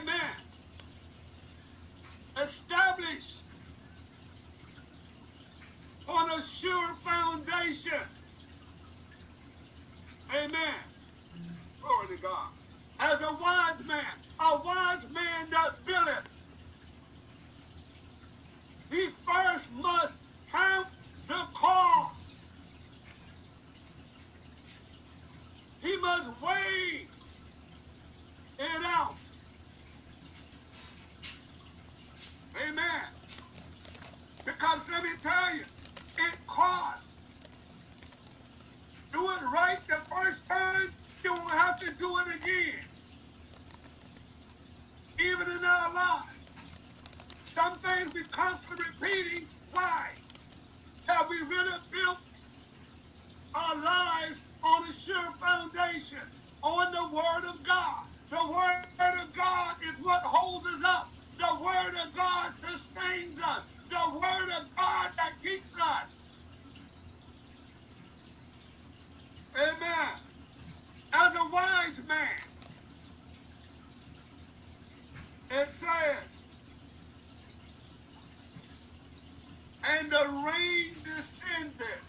Amen. 0.00 0.32
Establish 2.42 3.44
on 6.08 6.38
a 6.38 6.42
sure 6.42 6.94
foundation. 6.96 8.00
Amen. 10.32 10.84
Glory 11.80 12.16
to 12.16 12.22
God. 12.22 12.48
As 13.00 13.22
a 13.22 13.34
wise 13.40 13.84
man, 13.86 14.04
a 14.40 14.60
wise 14.64 15.10
man 15.10 15.50
that 15.50 15.70
buildeth, 15.86 16.28
he 18.90 19.08
first 19.08 19.72
must 19.72 20.14
count 20.52 20.88
the 21.26 21.42
cost. 21.54 22.29
He 25.82 25.96
must 25.98 26.42
weigh 26.42 27.08
it 28.58 28.82
out. 28.86 29.30
Amen. 32.56 33.02
Because 34.46 34.88
let 34.90 35.04
me 35.04 35.10
tell 35.22 35.56
you, 35.56 35.64
it 36.18 36.36
costs. 36.48 37.20
Do 39.12 39.20
it 39.20 39.42
right 39.44 39.78
the 39.88 39.98
first 40.14 40.48
time, 40.48 40.88
you 41.24 41.32
won't 41.32 41.52
have 41.54 41.78
to 41.80 41.96
do 41.96 42.18
it 42.20 42.36
again. 42.42 42.84
Even 45.20 45.48
in 45.50 45.64
our 45.64 45.94
lives. 45.94 46.70
Some 47.44 47.78
things 47.80 48.12
we 48.14 48.24
constantly 48.28 48.84
repeating. 49.00 49.48
Why? 49.70 50.10
Have 51.08 51.28
we 51.30 51.36
really 51.40 51.78
built 51.92 52.18
our 53.54 53.76
lives 53.76 54.44
on 54.64 54.88
a 54.88 54.92
sure 54.92 55.32
foundation, 55.40 56.20
on 56.62 56.92
the 56.92 57.16
Word 57.16 57.50
of 57.54 57.64
God? 57.64 58.04
The 58.30 58.48
Word 58.48 59.22
of 59.22 59.34
God 59.34 59.76
is 59.92 60.00
what 60.00 60.22
holds 60.24 60.66
us 60.66 60.84
up. 60.86 61.08
The 61.38 61.58
Word 61.64 62.08
of 62.08 62.14
God 62.14 62.52
sustains 62.52 63.40
us. 63.40 63.64
The 63.90 64.10
Word 64.14 64.62
of 64.62 64.76
God 64.76 65.10
that 65.18 65.34
keeps 65.42 65.76
us. 65.82 66.20
Amen. 69.56 70.18
As 71.14 71.34
a 71.36 71.50
wise 71.52 72.06
man, 72.06 72.28
it 75.50 75.70
says, 75.70 76.48
and 79.84 80.10
the 80.10 80.44
rain 80.46 81.02
descended. 81.04 82.02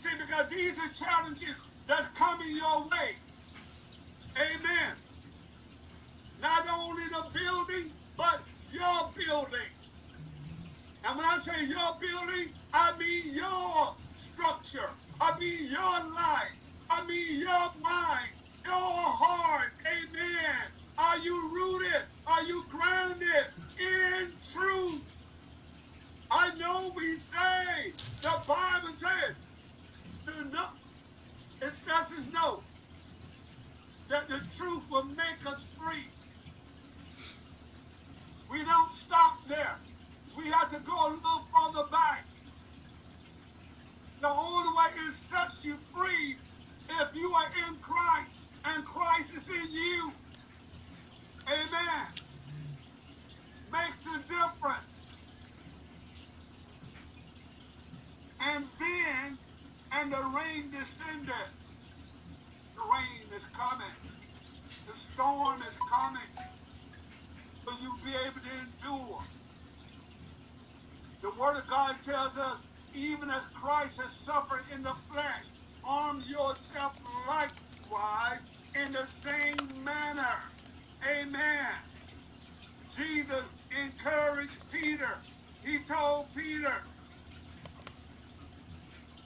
See, 0.00 0.16
because 0.16 0.48
these 0.48 0.78
are 0.78 0.88
challenges 0.94 1.56
that's 1.86 2.08
coming 2.18 2.56
your 2.56 2.84
way. 2.84 3.12
Amen. 4.34 4.96
Not 6.40 6.66
only 6.72 7.02
the 7.08 7.24
building, 7.34 7.92
but 8.16 8.40
your 8.72 9.12
building. 9.12 9.68
And 11.04 11.18
when 11.18 11.26
I 11.26 11.36
say 11.36 11.66
your 11.66 11.98
building, 12.00 12.54
I 12.72 12.96
mean 12.96 13.34
your 13.34 13.94
structure. 14.14 14.88
I 15.20 15.38
mean 15.38 15.66
your 15.70 16.14
life. 16.14 16.56
I 16.88 17.06
mean 17.06 17.38
your 17.38 17.70
mind, 17.82 18.32
your 18.64 18.72
heart. 18.74 19.70
Amen. 19.84 20.72
Are 20.96 21.18
you 21.18 21.34
rooted? 21.54 22.06
Are 22.26 22.42
you 22.44 22.64
grounded 22.70 23.48
in 23.78 24.32
truth? 24.50 25.04
I 26.30 26.54
know 26.56 26.90
we 26.96 27.16
say, 27.16 27.92
the 28.22 28.34
Bible 28.48 28.94
says, 28.94 29.49
it 31.62 31.80
lets 31.86 32.14
us 32.14 32.28
know 32.28 32.66
that 34.08 34.28
the 34.28 34.40
truth 34.50 34.86
will 34.90 35.06
make 35.06 35.46
us 35.46 35.72
free. 35.78 36.14
We 38.48 38.64
don't 38.64 38.92
stop 38.92 39.34
there. 39.46 39.80
We 40.34 40.48
have 40.50 40.70
to 40.70 40.80
go 40.80 40.94
a 41.08 41.10
little 41.14 41.44
further 41.54 41.88
back. 41.90 42.28
The 44.20 44.28
only 44.28 44.70
way 44.76 45.06
it 45.08 45.12
sets 45.12 45.64
you 45.64 45.78
free 45.78 46.40
if 46.90 47.14
you 47.14 47.32
are 47.34 47.68
in 47.68 47.80
Christ 47.80 48.52
and 48.64 48.84
Christ 48.86 49.34
is 49.34 49.48
in 49.50 49.72
you. 49.72 50.14
Amen. 51.48 52.08
Makes 53.70 54.00
the 54.00 54.24
difference. 54.28 55.06
And 58.40 58.70
then, 58.78 59.40
and 59.92 60.12
the 60.12 60.34
rain 60.38 60.70
descended. 60.70 61.34
The 62.76 62.82
rain 62.82 63.32
is 63.34 63.46
coming. 63.48 63.96
The 64.86 64.94
storm 64.94 65.62
is 65.62 65.78
coming. 65.90 66.28
So 67.60 67.72
you 67.80 68.00
be 68.04 68.14
able 68.16 68.40
to 68.40 68.60
endure. 68.60 69.22
The 71.22 71.34
Word 71.38 71.58
of 71.60 71.68
God 71.68 72.02
tells 72.02 72.38
us, 72.38 72.64
even 72.94 73.30
as 73.30 73.46
Christ 73.46 74.00
has 74.00 74.16
suffered 74.16 74.64
in 74.72 74.82
the 74.82 74.94
flesh, 74.94 75.52
arm 75.84 76.22
yourself 76.22 76.94
likewise 77.28 78.46
in 78.74 78.92
the 78.92 79.06
same 79.06 79.84
manner. 79.84 80.36
Amen. 81.08 81.74
Jesus 82.88 83.50
encouraged 83.70 84.68
Peter. 84.70 85.24
He 85.62 85.84
told 85.84 86.34
Peter, 86.34 86.74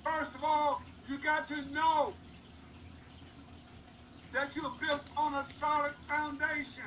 first 0.04 0.36
of 0.36 0.44
all, 0.44 0.82
you 1.08 1.18
got 1.20 1.48
to 1.48 1.62
know 1.72 2.16
that 4.32 4.56
you're 4.56 4.74
built 4.80 5.10
on 5.16 5.34
a 5.34 5.44
solid 5.44 5.94
foundation. 6.08 6.84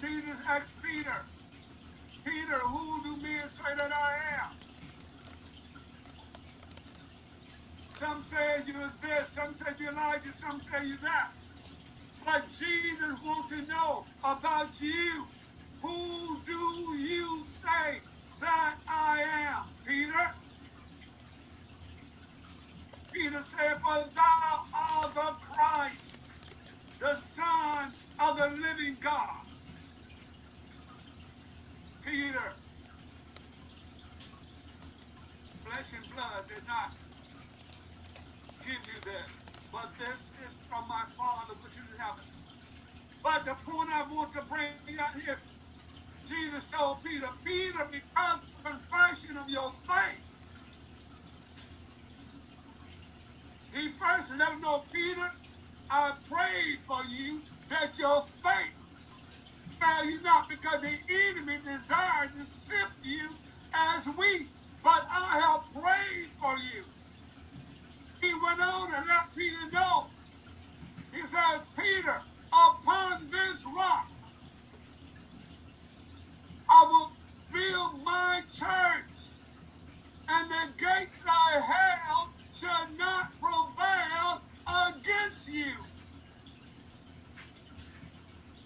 Jesus 0.00 0.42
asked 0.48 0.82
Peter, 0.82 1.16
Peter, 2.24 2.58
who 2.58 3.04
do 3.04 3.22
men 3.22 3.48
say 3.48 3.74
that 3.76 3.92
I 3.92 4.12
am? 4.44 4.52
Some 7.78 8.22
say 8.22 8.62
you're 8.66 8.92
this, 9.02 9.30
some 9.30 9.54
say 9.54 9.66
you're 9.78 9.92
Elijah, 9.92 10.32
some 10.32 10.60
say 10.60 10.86
you're 10.86 10.98
that. 10.98 11.32
But 12.24 12.48
Jesus 12.48 13.14
wants 13.24 13.54
to 13.56 13.66
know 13.66 14.06
about 14.24 14.80
you. 14.80 15.26
Who 15.82 16.42
do 16.46 16.96
you 16.98 17.44
say 17.44 18.02
that 18.40 18.76
I 18.88 19.24
am? 19.56 19.64
Peter? 19.86 20.49
Peter 23.12 23.42
said, 23.42 23.78
For 23.80 23.96
thou 24.14 25.02
art 25.02 25.14
the 25.14 25.32
Christ, 25.42 26.20
the 27.00 27.14
Son 27.14 27.94
of 28.20 28.36
the 28.38 28.48
living 28.48 28.98
God. 29.00 29.28
Peter, 32.04 32.56
flesh 35.64 35.92
and 35.94 36.08
blood 36.10 36.48
did 36.48 36.66
not 36.66 36.92
give 38.64 38.74
you 38.86 39.00
this, 39.04 39.40
but 39.72 39.92
this 39.98 40.32
is 40.46 40.58
from 40.68 40.88
my 40.88 41.04
Father 41.16 41.54
which 41.62 41.72
is 41.72 41.78
in 41.92 41.98
heaven. 41.98 42.24
But 43.24 43.44
the 43.46 43.54
point 43.54 43.90
I 43.94 44.04
want 44.10 44.32
to 44.34 44.42
bring 44.42 44.72
out 45.00 45.20
here, 45.24 45.38
Jesus 46.26 46.66
told 46.66 46.98
Peter, 47.04 47.28
Peter, 47.44 47.88
because 47.90 48.40
of 48.42 48.64
the 48.64 48.70
confession 48.70 49.36
of 49.38 49.50
your 49.50 49.70
faith, 49.72 50.24
he 53.72 53.89
first 54.00 54.32
let 54.38 54.54
him 54.54 54.62
know, 54.62 54.86
Peter, 54.92 55.28
I 55.90 56.14
prayed 56.28 56.80
for 56.86 57.04
you 57.04 57.44
that 57.70 57.98
your 57.98 58.22
faith 58.22 58.78
fail 59.80 60.06
you 60.10 60.22
not, 60.22 60.48
because 60.48 60.82
the 60.82 60.98
enemy 61.10 61.58
desires 61.64 62.32
to 62.36 62.44
sift 62.44 62.98
you 63.02 63.38
as 63.74 64.06
wheat, 64.06 64.50
but 64.82 65.04
I 65.10 65.40
have 65.40 65.82
prayed 65.82 66.30
for 66.40 66.56
you. 66.58 66.86
He 68.22 68.32
went 68.34 68.60
on 68.60 68.94
and 68.94 69.06
let 69.08 69.34
Peter 69.36 69.70
know. 69.72 70.10
He 71.12 71.20
said, 71.22 71.60
Peter, 71.78 72.22
upon 72.52 73.30
this 73.30 73.64
rock, 73.76 74.06
I 76.70 76.84
will 76.88 77.12
build 77.52 78.04
my 78.04 78.42
church, 78.50 79.32
and 80.28 80.50
the 80.50 80.74
gates 80.78 81.24
I 81.28 81.60
held 81.60 81.89
you. 85.50 85.86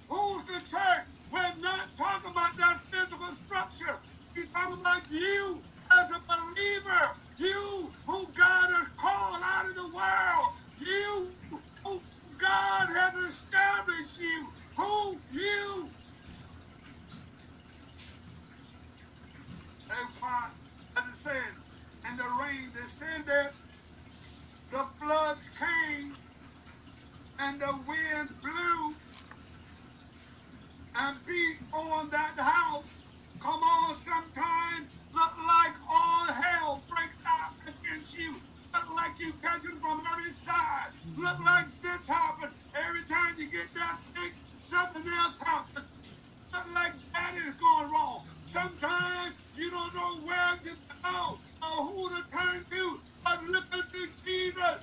Who's 0.08 0.44
the 0.46 0.60
church? 0.66 1.06
We're 1.30 1.56
not 1.58 1.96
talking 1.96 2.32
about 2.32 2.56
that 2.58 2.80
physical 2.92 3.32
structure. 3.34 4.00
We're 4.36 4.48
talking 4.54 4.80
about 4.80 5.10
you 5.10 5.64
as 5.92 6.10
a 6.12 6.20
believer. 6.28 7.12
You 7.38 7.92
who 8.06 8.32
God 8.34 8.70
has 8.70 8.88
called 8.98 9.42
out 9.44 9.66
of 9.68 9.76
the 9.76 9.94
world. 9.94 10.48
You 10.78 11.36
who 11.84 12.02
God 12.38 12.88
has 12.90 13.14
established 13.16 14.20
you. 14.20 14.52
Who 14.76 15.22
you. 15.30 15.92
And 19.90 20.10
why, 20.20 20.50
as 20.98 21.08
it 21.08 21.16
said, 21.16 21.54
and 22.04 22.18
the 22.18 22.24
rain 22.42 22.72
descended, 22.72 23.52
the 24.70 24.86
floods 25.00 25.50
came, 25.50 26.16
and 27.40 27.60
the 27.60 27.84
winds 27.86 28.34
blew 28.34 28.96
and 30.96 31.24
beat 31.26 31.58
on 31.72 32.10
that 32.10 32.36
house. 32.38 33.06
Come 33.40 33.60
on, 33.62 33.96
sometimes 33.96 34.90
look 35.12 35.34
like 35.38 35.76
all 35.90 36.32
hell 36.32 36.86
breaks 36.88 37.22
out 37.26 37.74
against 37.74 38.16
you. 38.18 38.42
Look 38.74 38.90
like 38.96 39.18
you 39.20 39.34
catching 39.42 39.80
from 39.80 40.02
every 40.12 40.32
side. 40.32 40.90
Look 41.04 41.40
like 41.40 41.80
this 41.82 42.08
happened. 42.08 42.54
Every 42.74 43.04
time 43.06 43.34
you 43.38 43.50
get 43.50 43.74
that 43.74 44.00
fixed, 44.14 44.46
something 44.58 45.04
else 45.06 45.38
happens. 45.44 45.86
Look 46.54 46.66
like 46.74 46.94
that 47.14 47.34
is 47.36 47.54
going 47.54 47.92
wrong. 47.92 48.24
Sometimes 48.44 49.36
you 49.54 49.70
don't 49.70 49.94
know 49.94 50.24
where 50.26 50.58
to 50.58 50.76
go 51.04 51.40
or 51.62 51.84
who 51.86 52.10
to 52.16 52.22
turn 52.30 52.64
to. 52.70 53.02
But 53.24 53.44
look 53.44 53.66
at 53.74 53.92
the 53.92 54.08
Jesus. 54.24 54.78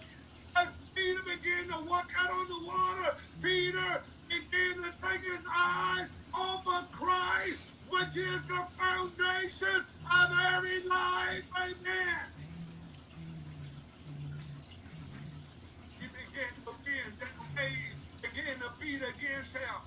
To 1.72 1.86
walk 1.88 2.12
out 2.20 2.32
on 2.32 2.48
the 2.50 2.68
water, 2.68 3.18
Peter 3.44 4.04
began 4.30 4.84
to 4.84 4.92
take 5.02 5.22
his 5.24 5.48
eyes 5.56 6.10
off 6.34 6.64
of 6.68 6.92
Christ, 6.92 7.62
which 7.90 8.18
is 8.18 8.42
the 8.48 8.68
foundation 8.78 9.86
of 10.06 10.32
every 10.56 10.88
life. 10.90 11.44
Amen. 11.58 12.22
He 16.00 16.08
began 16.08 16.54
to 16.66 16.74
bend 16.86 17.20
that 17.20 17.36
wave, 17.58 17.96
began 18.24 18.60
to 18.60 18.70
beat 18.82 19.04
against 19.04 19.58
him. 19.58 19.82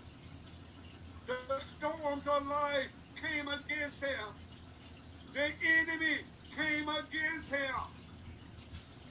The 1.26 1.58
storms 1.58 2.28
of 2.28 2.46
life 2.46 2.88
came 3.16 3.48
against 3.48 4.04
him. 4.04 4.34
The 5.34 5.50
enemy 5.80 6.18
came 6.56 6.88
against 6.88 7.54
him. 7.54 8.03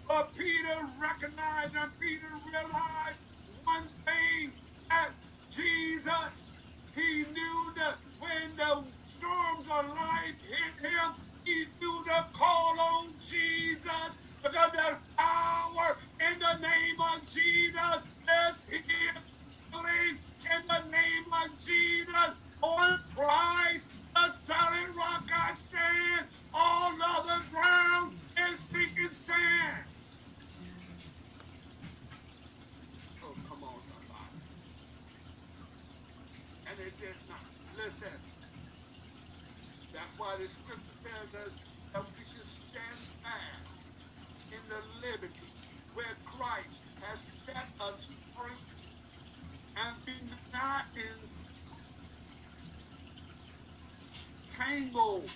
But 0.07 0.35
Peter 0.35 0.77
recognized 1.01 1.75
and 1.77 1.91
Peter 1.99 2.27
realized 2.53 3.23
one 3.63 3.89
thing 3.89 4.53
that 4.89 5.15
Jesus, 5.49 6.55
he 6.93 7.23
knew 7.25 7.73
that 7.77 7.99
when 8.19 8.55
the 8.57 8.91
storms 9.03 9.69
of 9.69 9.85
life 9.87 10.41
hit 10.41 10.85
him, 10.91 11.13
he 11.45 11.65
knew 11.81 12.03
to 12.07 12.27
call 12.33 12.79
on 12.79 13.19
Jesus 13.19 14.21
because 14.43 14.71
there's 14.73 14.99
power 15.17 15.97
in 16.31 16.39
the 16.39 16.59
name 16.59 16.97
of 17.15 17.21
Jesus. 17.27 18.05
There's 18.27 18.69
healing 18.69 20.19
in 20.19 20.67
the 20.67 20.89
name 20.89 21.25
of 21.45 21.59
Jesus. 21.59 22.35
On 22.61 22.99
Christ, 23.13 23.91
the 24.15 24.29
solid 24.29 24.95
rock 24.97 25.29
I 25.33 25.53
stand. 25.53 26.29
All 26.53 26.93
other 27.03 27.45
ground 27.49 28.21
is 28.49 28.59
sinking 28.71 29.11
sand. 29.11 29.85
Oh, 33.23 33.37
come 33.47 33.63
on, 33.63 33.81
somebody. 33.81 34.37
And 36.67 36.79
it 36.79 36.99
did 36.99 37.17
not. 37.27 37.39
Listen. 37.83 38.19
That's 39.93 40.15
why 40.17 40.37
the 40.41 40.47
scripture 40.47 40.93
tells 41.05 41.35
us 41.35 41.53
that 41.93 42.05
we 42.17 42.23
should 42.23 42.47
stand 42.47 42.99
fast 43.23 43.95
in 44.51 44.59
the 44.69 44.81
liberty 45.07 45.53
where 45.93 46.15
Christ 46.25 46.85
has 47.01 47.21
set 47.21 47.69
us 47.79 48.13
free 48.35 48.57
and 49.77 50.05
be 50.05 50.13
not 50.53 50.85
entangled 54.51 55.31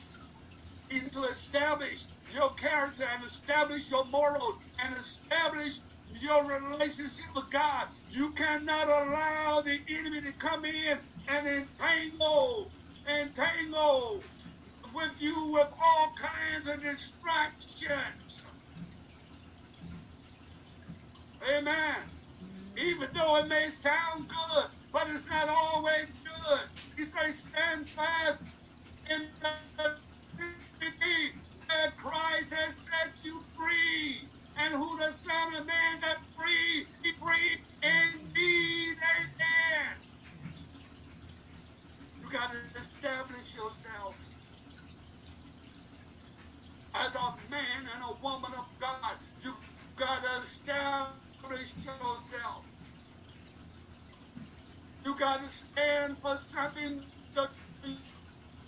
into 0.92 1.24
establish 1.26 2.08
your 2.34 2.54
character 2.56 3.06
and 3.06 3.24
establish 3.26 3.92
your 3.92 4.06
morals 4.08 4.56
and 4.80 4.96
establish 4.98 5.80
your 6.08 6.48
relationship 6.72 7.26
with 7.36 7.50
God. 7.52 7.90
You 8.08 8.34
cannot 8.34 8.88
allow 8.88 9.62
the 9.64 9.80
enemy 9.90 10.22
to 10.24 10.34
come 10.34 10.66
in 10.66 11.00
and 11.28 11.48
entangle, 11.48 12.72
entangle 13.08 14.24
with 14.94 15.22
you 15.22 15.52
with 15.54 15.72
all 15.82 16.14
kinds 16.18 16.68
of 16.68 16.82
distractions. 16.82 18.48
Amen. 21.56 21.96
Even 22.78 23.10
though 23.14 23.38
it 23.38 23.48
may 23.48 23.70
sound 23.70 24.28
good, 24.28 24.66
but 24.94 25.08
it's 25.10 25.30
not 25.30 25.50
always 25.50 26.06
good. 26.08 26.62
He 26.98 27.06
says, 27.06 27.44
stand 27.44 27.90
fast 27.90 28.40
in 29.10 29.28
the 29.42 29.96
liberty 30.38 31.40
that 31.70 31.98
Christ 31.98 32.54
has 32.54 32.76
set 32.76 33.24
you 33.24 33.40
free. 33.56 34.30
And 34.60 34.74
who 34.74 34.98
the 35.00 35.12
Son 35.12 35.56
of 35.56 35.68
Man 35.68 36.00
set 36.00 36.24
free, 36.24 36.88
be 37.04 37.12
free 37.12 37.64
indeed. 37.84 38.98
Amen. 39.20 39.98
You 42.28 42.34
got 42.34 42.52
to 42.52 42.58
establish 42.78 43.56
yourself 43.56 44.18
as 46.96 47.16
a 47.16 47.36
man 47.50 47.88
and 47.96 48.04
a 48.04 48.14
woman 48.24 48.52
of 48.58 48.66
God. 48.80 49.16
You 49.42 49.56
got 49.96 50.24
to 50.24 50.42
establish 50.42 51.76
yourself. 51.76 52.66
You 55.06 55.18
got 55.18 55.42
to 55.42 55.50
stand 55.50 56.18
for 56.18 56.38
something 56.38 57.04
that 57.36 57.52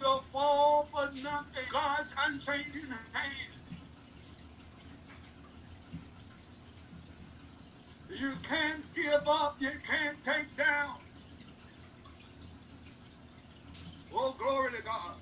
you'll 0.02 0.22
fall 0.22 0.86
for 0.86 1.12
nothing. 1.22 1.64
God's 1.72 2.16
unchanging 2.28 2.92
hand. 3.14 3.54
You 8.10 8.34
can't 8.44 8.86
give 8.96 9.24
up. 9.28 9.58
You 9.60 9.72
can't 9.84 10.24
take 10.24 10.56
down. 10.58 10.98
Oh, 14.14 14.36
glory 14.40 14.74
to 14.74 14.84
God. 14.84 15.18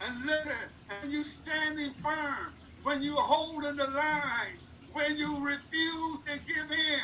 And 0.00 0.26
listen, 0.26 0.52
and 1.02 1.12
you 1.12 1.22
standing 1.24 1.92
firm 1.94 2.54
when 2.82 3.02
you 3.02 3.16
hold 3.16 3.64
in 3.64 3.76
the 3.76 3.88
line, 3.88 4.60
when 4.92 5.16
you 5.16 5.46
refuse 5.46 6.20
to 6.26 6.38
give 6.46 6.70
in, 6.70 7.00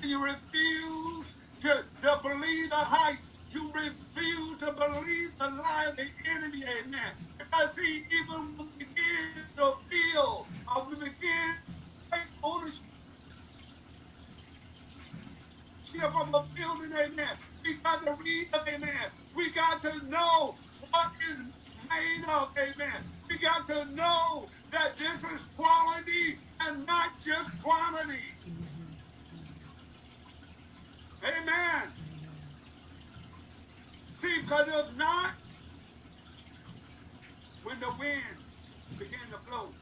when 0.00 0.10
you 0.10 0.24
refuse 0.24 1.38
to, 1.62 1.68
to 2.02 2.20
believe 2.22 2.70
the 2.70 2.76
hype, 2.76 3.18
you 3.50 3.72
refuse 3.74 4.58
to 4.58 4.72
believe 4.72 5.30
the 5.38 5.46
lie 5.48 5.86
of 5.90 5.96
the 5.96 6.06
enemy, 6.36 6.64
amen. 6.84 7.14
Because 7.38 7.76
see, 7.76 8.04
even 8.12 8.56
when 8.56 8.68
we 8.78 8.86
begin 8.86 9.44
to 9.56 9.72
feel, 9.90 10.48
or 10.76 10.88
we 10.90 10.96
begin 10.96 11.54
to 11.68 11.74
take 12.12 12.28
ownership 12.42 12.84
of 16.04 16.28
a 16.28 16.46
building, 16.54 16.92
amen. 16.98 17.36
We 17.64 17.74
got 17.84 18.06
to 18.06 18.16
read, 18.24 18.48
amen. 18.68 19.10
We 19.34 19.52
got 19.52 19.82
to 19.82 20.06
know 20.08 20.58
what 20.90 21.12
is 21.30 21.38
made 21.90 22.24
of, 22.30 22.50
amen. 22.58 23.12
We 23.30 23.38
got 23.38 23.66
to 23.68 23.86
know 23.94 24.50
that 24.70 24.96
this 24.96 25.24
is 25.24 25.44
quality 25.56 26.40
and 26.62 26.86
not 26.86 27.10
just 27.20 27.50
quantity. 27.62 28.24
Amen. 31.24 31.94
See, 34.12 34.42
because 34.42 34.68
if 34.68 34.96
not, 34.96 35.34
when 37.62 37.80
the 37.80 37.92
winds 37.98 38.76
begin 38.98 39.30
to 39.32 39.38
blow, 39.48 39.74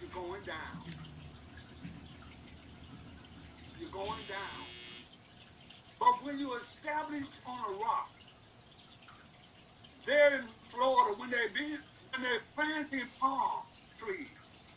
you're 0.00 0.10
going 0.10 0.44
down. 0.44 0.94
You're 3.78 3.90
going 3.90 4.26
down. 4.26 4.71
But 6.02 6.24
when 6.24 6.38
you 6.40 6.56
establish 6.56 7.28
on 7.46 7.60
a 7.60 7.76
rock, 7.76 8.10
there 10.06 10.34
in 10.40 10.48
Florida, 10.62 11.16
when 11.18 11.30
they 11.30 11.48
be 11.54 11.76
when 12.12 12.22
they're 12.22 12.40
planting 12.56 13.08
palm 13.20 13.62
trees, 13.98 14.74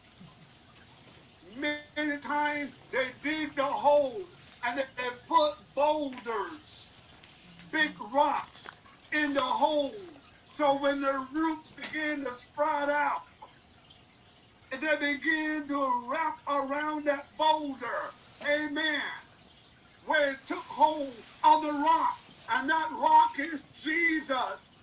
many 1.58 2.20
times 2.22 2.74
they 2.92 3.08
dig 3.22 3.56
the 3.56 3.64
hole 3.66 4.28
and 4.66 4.80
they, 4.80 4.84
they 4.98 5.10
put 5.28 5.54
boulders, 5.76 6.96
big 7.72 7.92
rocks 8.14 8.76
in 9.14 9.34
the 9.34 9.42
hole. 9.42 9.94
So 10.52 10.82
when 10.82 11.02
the 11.02 11.28
roots 11.34 11.72
begin 11.72 12.26
to 12.26 12.36
sprout 12.36 12.90
out, 12.90 13.24
and 14.72 14.82
they 14.82 14.98
begin 15.16 15.68
to 15.70 16.10
wrap 16.12 16.40
around 16.48 17.08
that 17.08 17.28
boulder, 17.38 18.14
amen, 18.48 19.02
where 20.06 20.34
it 20.34 20.40
took 20.48 20.66
hold 20.66 21.26
of 21.44 21.64
the 21.64 21.72
rock, 21.74 22.20
and 22.50 22.70
that 22.70 22.90
rock 23.02 23.40
is 23.40 23.66
Jesus. 23.74 24.74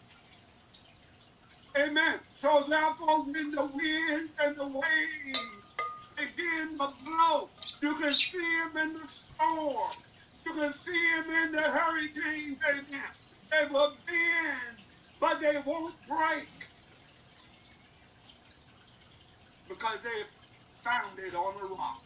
Amen. 1.78 2.20
So 2.34 2.64
therefore, 2.68 3.26
when 3.26 3.52
the 3.52 3.66
wind 3.66 4.30
and 4.40 4.56
the 4.58 4.68
waves 4.68 5.76
begin 6.16 6.78
to 6.78 6.94
blow, 7.04 7.52
you 7.82 7.96
can 7.98 8.14
see 8.14 8.62
him 8.64 8.76
in 8.78 8.94
the 8.94 9.08
storm. 9.08 9.92
You 10.46 10.54
can 10.54 10.72
see 10.74 11.12
him 11.16 11.30
in 11.30 11.52
the 11.52 11.62
hurricanes. 11.62 12.60
Amen. 12.70 13.10
They 13.50 13.66
will 13.70 13.98
bend, 14.06 14.78
but 15.20 15.40
they 15.40 15.60
won't 15.66 15.96
break 16.06 16.64
because 19.68 20.00
they 20.02 20.22
found 20.74 21.18
it 21.20 21.34
on 21.34 21.56
a 21.62 21.74
rock. 21.74 22.01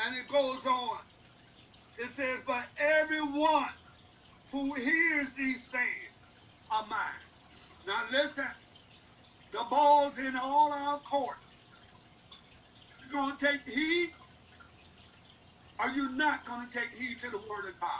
And 0.00 0.16
it 0.16 0.28
goes 0.28 0.66
on. 0.66 1.00
It 1.98 2.10
says, 2.10 2.42
but 2.46 2.70
everyone 2.78 3.70
who 4.52 4.74
hears 4.74 5.36
these 5.36 5.70
sayings 5.70 6.14
are 6.70 6.86
mine. 6.86 7.00
Now 7.86 8.08
listen, 8.10 8.46
the 9.52 9.66
ball's 9.70 10.18
in 10.20 10.36
all 10.36 10.72
our 10.72 11.00
court. 11.00 11.38
You 13.00 13.10
gonna 13.12 13.36
take 13.38 13.68
heed? 13.68 14.10
Are 15.78 15.90
you 15.90 16.16
not 16.16 16.44
gonna 16.46 16.70
take 16.70 16.94
heed 16.94 17.18
to 17.20 17.30
the 17.30 17.38
word 17.38 17.70
of 17.70 17.80
God? 17.80 17.90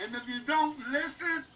And 0.00 0.14
if 0.14 0.28
you 0.28 0.44
don't 0.44 0.78
listen, 0.90 1.46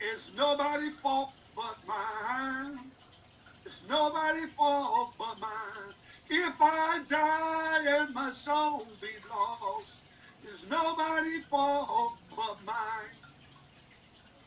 it's 0.00 0.34
nobody's 0.34 1.00
fault 1.00 1.34
but 1.56 1.78
mine. 1.86 2.92
It's 3.68 3.86
nobody's 3.86 4.54
fault 4.54 5.14
but 5.18 5.38
mine. 5.38 5.92
If 6.30 6.56
I 6.58 7.04
die 7.06 8.00
and 8.00 8.14
my 8.14 8.30
soul 8.30 8.96
be 8.98 9.08
lost, 9.28 10.06
it's 10.42 10.66
nobody's 10.70 11.46
fault 11.48 12.16
but 12.34 12.64
mine. 12.64 13.20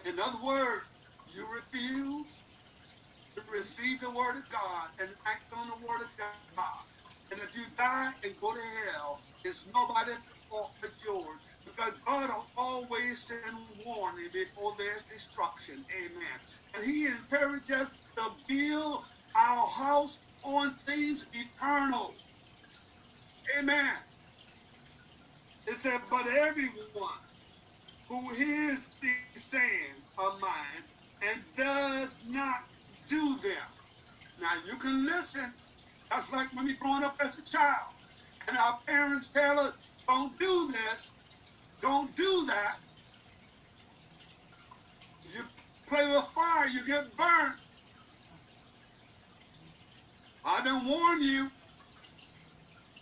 In 0.05 0.19
other 0.19 0.43
words, 0.43 0.85
you 1.35 1.47
refuse 1.53 2.45
to 3.35 3.43
receive 3.53 4.01
the 4.01 4.09
word 4.09 4.37
of 4.37 4.49
God 4.49 4.89
and 4.99 5.11
act 5.27 5.53
on 5.55 5.69
the 5.69 5.75
word 5.75 6.01
of 6.01 6.09
God. 6.17 6.65
And 7.29 7.39
if 7.41 7.55
you 7.55 7.63
die 7.77 8.13
and 8.23 8.35
go 8.41 8.55
to 8.55 8.61
hell, 8.89 9.21
it's 9.43 9.71
nobody's 9.71 10.31
fault 10.49 10.77
but 10.81 10.93
yours. 11.05 11.37
Because 11.63 11.93
God 12.07 12.29
will 12.29 12.51
always 12.57 13.21
send 13.27 13.55
warning 13.85 14.29
before 14.33 14.73
there's 14.79 15.03
destruction. 15.03 15.85
Amen. 15.95 16.39
And 16.73 16.83
he 16.83 17.05
encourages 17.05 17.91
build 18.51 19.03
our 19.35 19.67
house 19.67 20.25
on 20.43 20.71
things 20.87 21.27
eternal. 21.33 22.15
Amen. 23.57 23.95
It 25.67 25.77
said, 25.77 26.01
but 26.09 26.27
everyone 26.27 27.23
who 28.09 28.29
hears 28.33 28.89
these 29.01 29.43
sayings 29.43 30.09
of 30.17 30.39
mine 30.41 30.83
and 31.21 31.41
does 31.55 32.21
not 32.27 32.55
do 33.07 33.37
them. 33.41 33.67
Now 34.41 34.53
you 34.67 34.77
can 34.77 35.05
listen. 35.05 35.53
That's 36.09 36.31
like 36.33 36.53
when 36.53 36.67
you're 36.67 36.77
growing 36.77 37.03
up 37.03 37.15
as 37.23 37.39
a 37.39 37.45
child. 37.45 37.93
And 38.47 38.57
our 38.57 38.79
parents 38.85 39.29
tell 39.29 39.59
us, 39.59 39.73
don't 40.07 40.37
do 40.37 40.71
this, 40.71 41.15
don't 41.81 42.13
do 42.15 42.45
that. 42.47 42.79
You 45.23 45.41
play 45.87 46.05
with 46.07 46.25
fire, 46.25 46.67
you 46.67 46.85
get 46.85 47.15
burnt. 47.15 47.55
I 50.43 50.63
didn't 50.63 50.85
warn 50.85 51.21
you. 51.21 51.51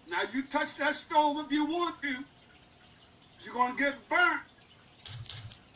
Now 0.10 0.22
you 0.34 0.44
touch 0.44 0.76
that 0.78 0.96
stove 0.96 1.46
if 1.46 1.52
you 1.52 1.66
want 1.66 2.02
to. 2.02 2.16
You're 3.42 3.54
going 3.54 3.76
to 3.76 3.84
get 3.84 4.10
burnt. 4.10 4.42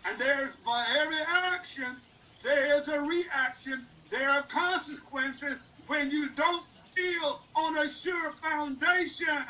And 0.06 0.20
there's, 0.20 0.58
by 0.58 0.86
every 1.00 1.18
action, 1.54 1.96
there 2.44 2.80
is 2.80 2.90
a 2.90 3.00
reaction. 3.00 3.86
There 4.10 4.30
are 4.30 4.42
consequences 4.44 5.72
when 5.88 6.12
you 6.12 6.30
don't 6.36 6.66
build 6.96 7.40
on 7.56 7.78
a 7.78 7.88
sure 7.88 8.32
foundation. 8.32 9.44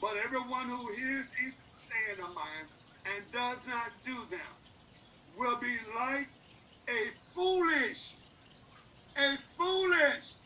But 0.00 0.16
everyone 0.22 0.68
who 0.68 0.92
hears 0.92 1.26
these 1.40 1.56
saying 1.76 2.20
of 2.22 2.34
mine 2.34 2.66
and 3.14 3.24
does 3.32 3.66
not 3.66 3.90
do 4.04 4.14
them 4.30 4.40
will 5.38 5.56
be 5.56 5.74
like 5.98 6.28
a 6.88 7.10
foolish, 7.34 8.18
a 9.16 9.36
foolish 9.36 10.36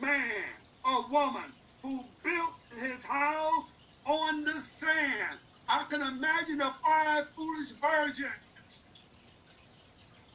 man 0.00 0.50
or 0.84 1.10
woman 1.10 1.54
who 1.82 2.10
built 2.24 2.54
his 2.72 3.04
house 3.04 3.74
on 4.06 4.44
the 4.44 4.54
sand. 4.54 5.40
I 5.68 5.84
can 5.90 6.02
imagine 6.02 6.58
the 6.58 6.72
five 6.84 7.28
foolish 7.30 7.72
virgins 7.80 8.86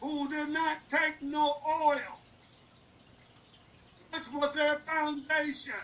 who 0.01 0.29
did 0.29 0.49
not 0.49 0.89
take 0.89 1.21
no 1.21 1.55
oil. 1.85 2.21
This 4.11 4.31
was 4.33 4.53
their 4.55 4.77
foundation, 4.79 5.75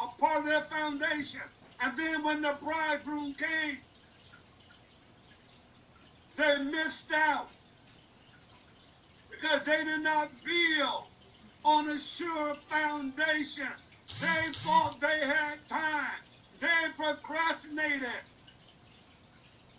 a 0.00 0.08
part 0.20 0.40
of 0.40 0.46
their 0.46 0.62
foundation. 0.62 1.42
And 1.80 1.98
then 1.98 2.24
when 2.24 2.42
the 2.42 2.58
bridegroom 2.60 3.34
came, 3.36 3.78
they 6.36 6.64
missed 6.64 7.12
out 7.12 7.53
because 9.44 9.66
they 9.66 9.84
did 9.84 10.02
not 10.02 10.30
build 10.42 11.04
on 11.64 11.88
a 11.90 11.98
sure 11.98 12.56
foundation. 12.70 13.68
They 14.20 14.52
thought 14.52 15.00
they 15.00 15.26
had 15.26 15.58
time. 15.68 16.18
They 16.60 16.92
procrastinated. 16.96 18.08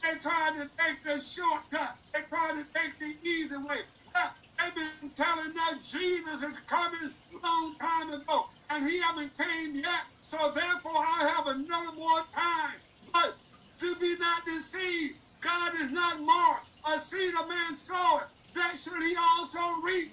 They 0.04 0.20
tried 0.20 0.54
to 0.58 0.70
take 0.78 1.04
the 1.04 1.20
shortcut. 1.20 1.98
They 2.14 2.22
tried 2.30 2.64
to 2.64 2.80
take 2.80 2.98
the 3.00 3.28
easy 3.28 3.58
way. 3.58 3.78
Well, 4.14 4.34
they've 4.60 4.76
been 4.76 5.12
telling 5.16 5.54
us 5.72 5.92
Jesus 5.92 6.44
is 6.44 6.60
coming 6.62 7.12
long 7.44 7.76
time 7.80 8.14
ago, 8.14 8.46
and 8.70 8.88
he 8.88 9.02
haven't 9.02 9.36
came 9.38 9.76
yet. 9.76 10.04
So 10.22 10.38
therefore, 10.54 10.94
I 10.98 11.34
have 11.36 11.48
another 11.48 11.96
more 11.98 12.22
time. 12.36 12.78
But 13.14 13.40
to 13.80 13.96
be 14.00 14.16
not 14.20 14.46
deceived, 14.46 15.16
God 15.42 15.74
is 15.82 15.92
not 15.92 16.22
marked. 16.22 16.68
A 16.88 17.00
seed 17.00 17.34
of 17.42 17.50
man 17.50 17.74
sow 17.74 18.22
he 18.74 19.16
also 19.18 19.60
reap. 19.84 20.12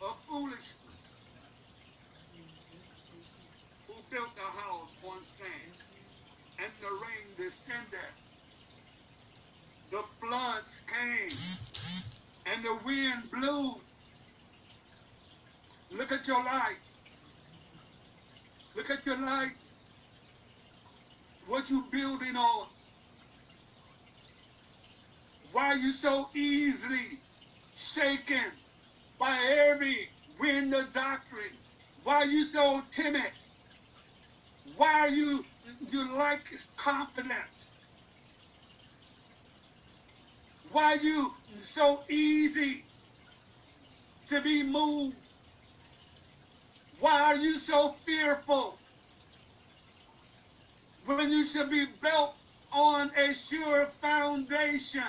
A 0.00 0.12
foolish 0.26 0.74
who 3.86 3.94
built 4.10 4.30
a 4.36 4.60
house 4.60 4.96
on 5.06 5.22
sand, 5.22 5.48
and 6.58 6.72
the 6.80 6.86
rain 6.86 7.26
descended. 7.36 7.98
The 9.90 10.02
floods 10.20 10.82
came, 10.86 12.52
and 12.52 12.64
the 12.64 12.78
wind 12.86 13.30
blew. 13.30 13.74
Look 15.96 16.12
at 16.12 16.28
your 16.28 16.44
life. 16.44 16.78
Look 18.76 18.90
at 18.90 19.04
your 19.04 19.18
life. 19.18 19.56
What 21.46 21.70
you 21.70 21.82
building 21.90 22.36
on? 22.36 22.68
Why 25.52 25.68
are 25.68 25.76
you 25.76 25.92
so 25.92 26.28
easily 26.34 27.18
shaken 27.74 28.52
by 29.18 29.36
every 29.70 30.08
wind 30.40 30.74
of 30.74 30.92
doctrine? 30.92 31.56
Why 32.04 32.24
you 32.24 32.44
so 32.44 32.82
timid? 32.90 33.32
Why 34.76 35.00
are 35.00 35.08
you 35.08 35.44
you 35.90 36.16
like 36.16 36.50
confidence? 36.76 37.70
Why 40.72 40.94
are 40.96 40.96
you 40.96 41.32
so 41.58 42.02
easy 42.08 42.84
to 44.28 44.40
be 44.42 44.62
moved? 44.62 45.16
Why 47.00 47.22
are 47.22 47.36
you 47.36 47.56
so 47.56 47.88
fearful 47.88 48.78
when 51.06 51.30
you 51.30 51.44
should 51.44 51.70
be 51.70 51.86
built 52.02 52.34
on 52.72 53.10
a 53.16 53.32
sure 53.34 53.86
foundation? 53.86 55.04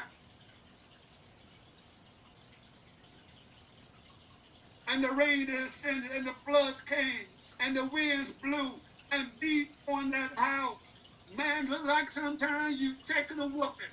And 4.90 5.04
the 5.04 5.12
rain 5.12 5.48
descended, 5.48 6.12
and 6.12 6.28
the 6.28 6.34
floods 6.36 6.82
came, 6.82 7.28
and 7.60 7.78
the 7.78 7.90
winds 7.90 8.34
blew 8.34 8.84
and 9.12 9.40
beat 9.40 9.78
on 9.88 10.12
that 10.12 10.40
house. 10.40 11.02
Man, 11.28 11.70
look 11.70 11.86
like 11.86 12.12
sometimes 12.12 12.82
you 12.82 12.98
taking 13.06 13.40
a 13.40 13.48
whooping. 13.50 13.88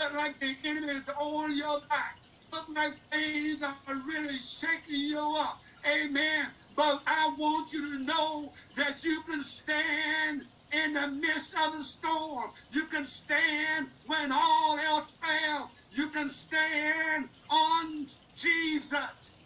Look 0.00 0.14
like 0.14 0.40
the 0.40 0.56
enemy 0.64 0.88
is 0.94 1.08
on 1.08 1.56
your 1.56 1.82
back. 1.88 2.16
Look 2.52 2.68
like 2.70 2.94
things 2.94 3.62
are 3.62 3.80
really 3.88 4.38
shaking 4.38 5.00
you 5.00 5.36
up. 5.40 5.60
Amen. 5.86 6.52
But 6.74 7.02
I 7.06 7.34
want 7.38 7.72
you 7.72 7.98
to 7.98 8.04
know 8.04 8.54
that 8.76 9.04
you 9.04 9.22
can 9.24 9.42
stand 9.42 10.44
in 10.72 10.94
the 10.94 11.08
midst 11.08 11.56
of 11.56 11.72
the 11.74 11.82
storm. 11.84 12.52
You 12.70 12.88
can 12.88 13.04
stand 13.04 13.88
when 14.04 14.32
all 14.32 14.78
else 14.78 15.12
fails. 15.24 15.86
You 15.90 16.10
can 16.10 16.28
stand 16.30 17.30
on 17.50 18.06
Jesus. 18.34 19.39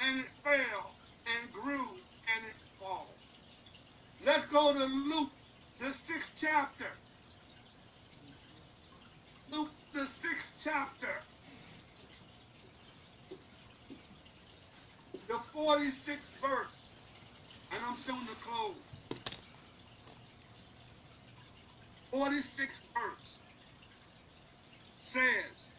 And 0.00 0.20
it 0.20 0.30
fell 0.30 0.94
and 1.26 1.52
grew 1.52 1.86
and 2.34 2.46
it 2.46 2.56
fall. 2.78 3.08
Let's 4.24 4.46
go 4.46 4.72
to 4.72 4.84
Luke, 4.84 5.30
the 5.78 5.92
sixth 5.92 6.34
chapter. 6.40 6.90
Luke, 9.52 9.70
the 9.92 10.04
sixth 10.04 10.60
chapter. 10.62 11.20
The 15.26 15.34
46th 15.34 16.30
verse. 16.40 16.84
And 17.72 17.80
I'm 17.86 17.96
soon 17.96 18.20
to 18.26 18.34
close. 18.40 18.74
46th 22.12 22.82
verse 22.94 23.38
says, 24.98 25.74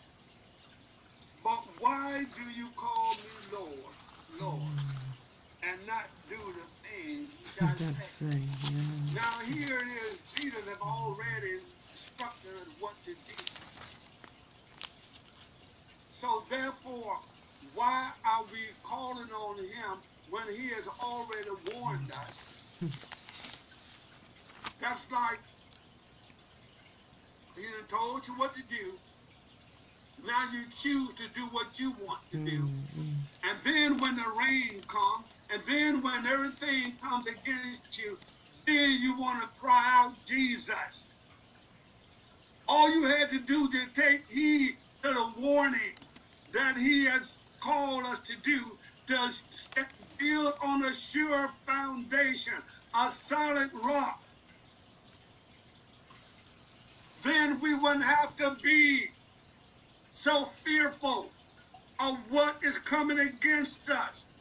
But 1.43 1.63
why 1.79 2.25
do 2.35 2.59
you 2.59 2.67
call 2.75 3.13
me 3.13 3.57
Lord, 3.57 3.98
Lord, 4.29 4.79
and 5.63 5.85
not 5.87 6.05
do 6.27 6.53
the 6.53 6.67
things 6.87 7.39
you 7.39 7.53
guys 7.53 7.95
That's. 7.97 8.21
Yeah. 8.61 9.11
Now 9.11 9.39
here 9.41 9.77
it 9.81 9.87
is, 9.87 10.21
Jesus 10.33 10.67
have 10.69 10.81
already 10.81 11.59
instructed 11.89 12.55
us 12.55 12.69
what 12.69 13.03
to 13.05 13.15
do. 13.15 13.47
So 16.09 16.47
therefore, 16.49 17.21
why 17.61 18.13
are 18.25 18.47
we 18.47 18.59
calling 18.83 19.31
on 19.31 19.59
him 19.65 20.03
when 20.25 20.49
he 20.49 20.69
has 20.71 20.87
already 20.87 21.51
warned 21.51 22.11
us? 22.11 22.61
That's 24.79 25.11
like 25.11 25.39
he 27.55 27.65
told 27.87 28.27
you 28.27 28.37
what 28.37 28.53
to 28.55 28.63
do. 28.63 29.01
Now 30.23 30.49
you 30.53 30.69
choose 30.69 31.15
to 31.15 31.29
do 31.29 31.47
what 31.47 31.79
you 31.79 31.93
want 31.93 32.21
to 32.31 32.37
do. 32.45 32.61
Mm, 32.61 32.87
mm. 32.95 33.27
And 33.43 33.59
then 33.63 33.99
when 33.99 34.15
the 34.17 34.35
rain 34.39 34.85
comes, 34.87 35.27
and 35.49 35.63
then 35.67 36.03
when 36.03 36.25
everything 36.27 36.99
comes 36.99 37.27
against 37.29 37.97
you, 37.97 38.19
then 38.67 38.99
you 39.01 39.19
want 39.19 39.43
to 39.43 39.49
cry 39.59 39.85
out, 40.03 40.25
Jesus. 40.27 41.15
All 42.67 42.89
you 42.91 43.05
had 43.07 43.29
to 43.31 43.41
do 43.45 43.69
to 43.71 43.91
take 43.93 44.29
heed 44.31 44.77
to 45.03 45.09
the 45.13 45.33
warning 45.37 45.97
that 46.53 46.77
he 46.77 47.05
has 47.05 47.47
called 47.61 48.05
us 48.05 48.21
to 48.21 48.37
do, 48.41 48.79
to 49.07 49.17
st- 49.31 49.87
build 50.17 50.53
on 50.63 50.85
a 50.85 50.93
sure 50.93 51.49
foundation, 51.67 52.55
a 52.95 53.09
solid 53.11 53.71
rock. 53.73 54.19
Then 57.23 57.61
we 57.61 57.75
wouldn't 57.75 58.05
have 58.05 58.35
to 58.37 58.57
be 58.63 59.07
so 60.19 60.45
fearful 60.45 61.33
of 61.99 62.17
what 62.31 62.63
is 62.63 62.79
coming 62.79 63.19
against 63.19 63.89
us. 63.89 64.31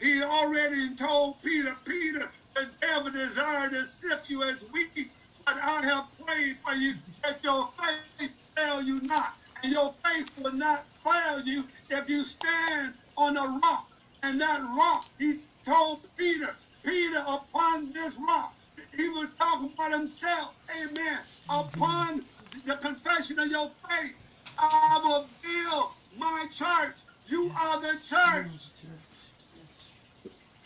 He 0.00 0.22
already 0.22 0.94
told 0.94 1.42
Peter, 1.42 1.76
Peter, 1.86 2.30
the 2.54 2.72
devil 2.82 3.12
desired 3.12 3.72
to 3.72 3.84
sift 3.84 4.30
you 4.30 4.42
as 4.44 4.64
wheat, 4.72 5.12
but 5.46 5.56
I 5.56 5.82
have 5.84 6.12
prayed 6.26 6.56
for 6.58 6.74
you 6.74 6.94
that 7.24 7.42
your 7.44 7.66
faith 7.66 8.32
fail 8.56 8.82
you 8.82 9.00
not. 9.02 9.34
And 9.62 9.72
your 9.72 9.92
faith 10.04 10.30
will 10.38 10.52
not 10.52 10.88
fail 10.90 11.40
you 11.40 11.64
if 11.90 12.08
you 12.10 12.24
stand 12.24 12.94
on 13.16 13.36
a 13.38 13.60
rock. 13.64 13.90
And 14.22 14.40
that 14.40 14.60
rock, 14.62 15.12
he 15.18 15.44
told 15.66 16.06
Peter, 16.16 16.58
Peter, 16.84 17.24
upon 17.26 17.92
this 17.92 18.18
rock, 18.28 18.56
he 18.96 19.08
was 19.08 19.30
talking 19.38 19.72
about 19.74 19.92
himself. 19.92 20.56
Amen. 20.70 21.20
Upon 21.50 22.26
the 22.62 22.76
confession 22.76 23.38
of 23.40 23.48
your 23.50 23.70
faith, 23.90 24.16
I 24.58 25.00
will 25.02 25.30
build 25.42 25.90
my 26.18 26.46
church. 26.50 27.02
You 27.26 27.52
are 27.58 27.80
the 27.80 28.00
church 28.00 28.72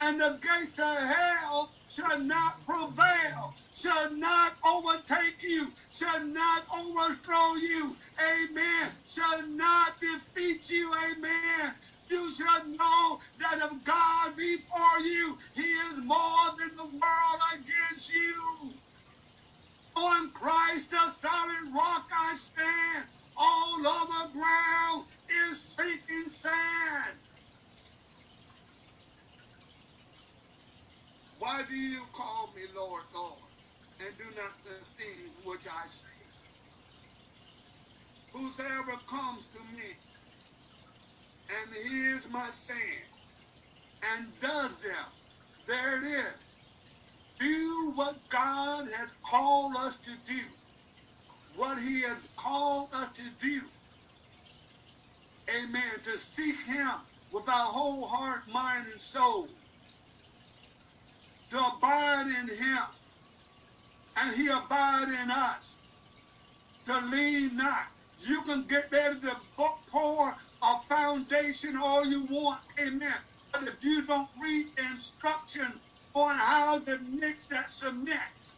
and 0.00 0.20
the 0.20 0.38
gates 0.42 0.78
of 0.78 0.84
hell 0.98 1.74
shall 1.88 2.20
not 2.20 2.64
prevail, 2.66 3.56
shall 3.72 4.12
not 4.12 4.52
overtake 4.66 5.42
you, 5.42 5.72
shall 5.90 6.24
not 6.26 6.66
overthrow 6.74 7.54
you, 7.56 7.96
amen, 8.20 8.92
shall 9.04 9.42
not 9.48 10.00
defeat 10.00 10.70
you, 10.70 10.94
amen. 11.12 11.74
You 12.10 12.30
shall 12.32 12.66
know 12.68 13.20
that 13.38 13.58
if 13.58 13.84
God 13.84 14.36
be 14.36 14.58
for 14.58 15.00
you, 15.02 15.38
he 15.54 15.62
is 15.62 16.02
more 16.04 16.50
than 16.58 16.76
the 16.76 16.86
world 16.86 17.40
against 17.54 18.12
you. 18.14 18.77
On 19.98 20.32
Christ, 20.32 20.92
the 20.92 21.10
solid 21.10 21.74
rock 21.74 22.08
I 22.14 22.34
stand. 22.36 23.10
All 23.36 23.86
other 23.86 24.32
ground 24.32 25.08
is 25.28 25.62
sinking 25.62 26.30
sand. 26.30 27.20
Why 31.38 31.64
do 31.66 31.76
you 31.76 32.06
call 32.14 32.52
me 32.54 32.66
Lord, 32.74 33.06
Lord, 33.14 33.50
and 34.00 34.18
do 34.18 34.30
not 34.32 34.62
the 34.64 34.84
things 34.96 35.36
which 35.44 35.66
I 35.68 35.86
say? 35.86 36.08
Whosoever 38.32 38.98
comes 39.08 39.50
to 39.52 39.64
me 39.64 39.96
and 41.50 41.74
hears 41.74 42.28
my 42.30 42.50
saying 42.50 43.08
and 44.02 44.38
does 44.38 44.82
them, 44.82 45.12
there 45.66 45.98
it 45.98 46.04
is. 46.04 46.47
Do 47.38 47.92
what 47.94 48.28
God 48.30 48.86
has 48.96 49.16
called 49.26 49.76
us 49.76 50.00
to 50.02 50.16
do, 50.24 50.42
what 51.54 51.80
He 51.82 52.02
has 52.02 52.28
called 52.38 52.94
us 52.94 53.12
to 53.14 53.30
do. 53.38 53.70
Amen. 55.50 56.00
To 56.04 56.18
seek 56.18 56.56
Him 56.66 56.92
with 57.30 57.48
our 57.48 57.72
whole 57.72 58.08
heart, 58.08 58.48
mind, 58.48 58.88
and 58.88 59.00
soul. 59.00 59.56
To 61.50 61.58
abide 61.58 62.26
in 62.28 62.48
him. 62.56 62.84
And 64.16 64.34
he 64.36 64.48
abide 64.48 65.08
in 65.08 65.30
us. 65.30 65.84
To 66.86 67.00
lean 67.08 67.56
not. 67.56 67.88
You 68.18 68.42
can 68.44 68.66
get 68.66 68.90
ready 68.92 69.20
to 69.20 69.36
pour 69.88 70.34
a 70.62 70.78
foundation 70.88 71.76
all 71.76 72.06
you 72.06 72.26
want. 72.26 72.64
Amen. 72.80 73.18
But 73.52 73.64
if 73.64 73.84
you 73.84 74.06
don't 74.06 74.30
read 74.42 74.78
instruction 74.78 75.82
on 76.20 76.36
how 76.36 76.80
to 76.80 76.98
mix 77.00 77.48
that 77.48 77.70
cement 77.70 78.54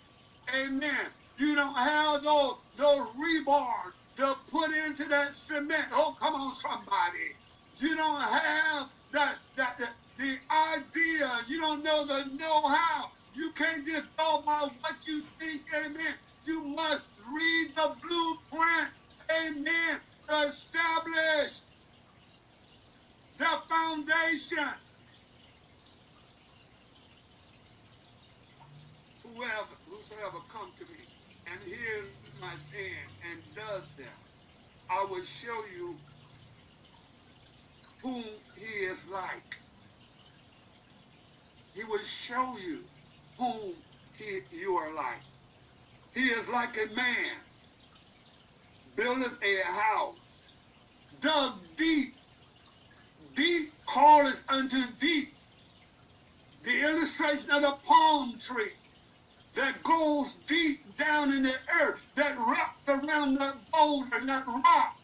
amen 0.54 1.12
you 1.38 1.54
don't 1.56 1.76
have 1.76 2.22
those 2.22 2.54
those 2.76 3.08
rebars 3.16 3.92
to 4.16 4.34
put 4.48 4.70
into 4.86 5.06
that 5.06 5.34
cement 5.34 5.88
oh 5.92 6.14
come 6.20 6.34
on 6.34 6.52
somebody 6.52 7.36
you 7.78 7.96
don't 7.96 8.22
have 8.22 8.90
that 9.12 9.38
that, 9.56 9.78
that 9.78 9.96
the 10.16 10.38
idea. 10.50 11.40
You 11.48 11.61
don't 11.61 11.82
know 11.84 12.06
the 12.06 12.24
know-how. 12.36 13.11
You 13.32 13.52
can't 13.56 13.86
just 13.86 14.16
go 14.16 14.42
by 14.46 14.68
what 14.80 15.06
you 15.06 15.22
think, 15.40 15.62
amen. 15.74 16.16
You 16.44 16.64
must 16.68 17.04
read 17.18 17.72
the 17.76 17.96
blueprint, 18.02 18.92
amen, 19.30 20.00
establish 20.46 21.62
the 23.38 23.46
foundation. 23.68 24.70
Whoever, 29.24 29.76
whosoever 30.01 30.40
come 30.48 30.72
to 30.76 30.84
me 30.86 31.05
and 31.46 31.61
hears 31.62 32.14
my 32.40 32.57
saying 32.57 33.11
and 33.30 33.42
does 33.55 33.96
them, 33.96 34.07
I 34.90 35.07
will 35.11 35.24
show 35.24 35.62
you 35.66 36.01
whom 38.03 38.24
he 38.57 38.64
is 38.84 39.09
like. 39.09 39.57
He 41.74 41.84
will 41.84 42.03
show 42.05 42.57
you 42.59 42.90
whom 43.38 43.84
he, 44.16 44.40
you 44.53 44.72
are 44.74 44.94
like. 44.94 45.24
He 46.14 46.26
is 46.28 46.48
like 46.48 46.76
a 46.78 46.92
man 46.94 47.36
buildeth 48.96 49.38
a 49.44 49.62
house, 49.64 50.42
dug 51.20 51.76
deep. 51.76 52.16
Deep 53.34 53.74
calleth 53.92 54.44
unto 54.51 54.78
deep. 54.98 55.34
The 56.62 56.82
illustration 56.82 57.53
of 57.53 57.62
the 57.62 57.78
palm 57.86 58.38
tree 58.40 58.72
that 59.55 59.82
goes 59.82 60.36
deep 60.46 60.96
down 60.96 61.32
in 61.32 61.42
the 61.42 61.55
earth, 61.82 62.01
that 62.16 62.36
wraps 62.38 62.80
around 62.88 63.34
that 63.34 63.57
boulder, 63.72 64.26
that 64.26 64.46
rock. 64.46 64.96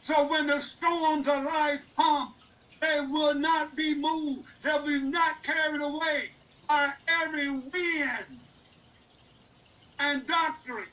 So 0.00 0.28
when 0.28 0.46
the 0.46 0.60
storms 0.60 1.28
of 1.28 1.44
life 1.44 1.84
come, 1.96 2.34
they 2.80 3.00
will 3.00 3.34
not 3.34 3.76
be 3.76 3.94
moved. 3.94 4.48
They'll 4.62 4.86
be 4.86 5.00
not 5.00 5.42
carried 5.42 5.80
away 5.80 6.30
by 6.68 6.92
every 7.08 7.48
wind 7.50 8.40
and 9.98 10.26
doctrine. 10.26 10.86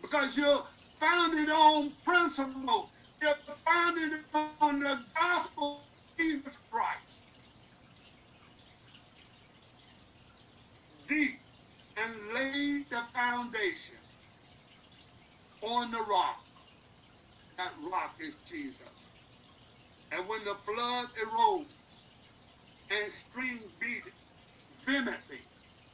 Because 0.00 0.38
you're 0.38 0.64
founded 0.86 1.50
on 1.50 1.92
principle. 2.04 2.90
You're 3.20 3.34
founded 3.48 4.20
on 4.34 4.80
the 4.80 5.04
gospel 5.14 5.82
of 5.82 6.18
Jesus 6.18 6.60
Christ. 6.70 7.25
Deep 11.06 11.40
and 11.96 12.34
laid 12.34 12.90
the 12.90 13.02
foundation 13.14 13.98
on 15.62 15.90
the 15.92 16.00
rock. 16.10 16.44
That 17.58 17.74
rock 17.92 18.16
is 18.20 18.42
Jesus. 18.42 19.14
And 20.12 20.28
when 20.28 20.44
the 20.44 20.54
flood 20.56 21.08
arose 21.22 22.08
and 22.90 23.10
stream 23.12 23.72
beat 23.80 24.04
vehemently, 24.86 25.40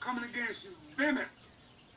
coming 0.00 0.24
against 0.24 0.64
you 0.66 0.76
vehemently, 0.96 1.32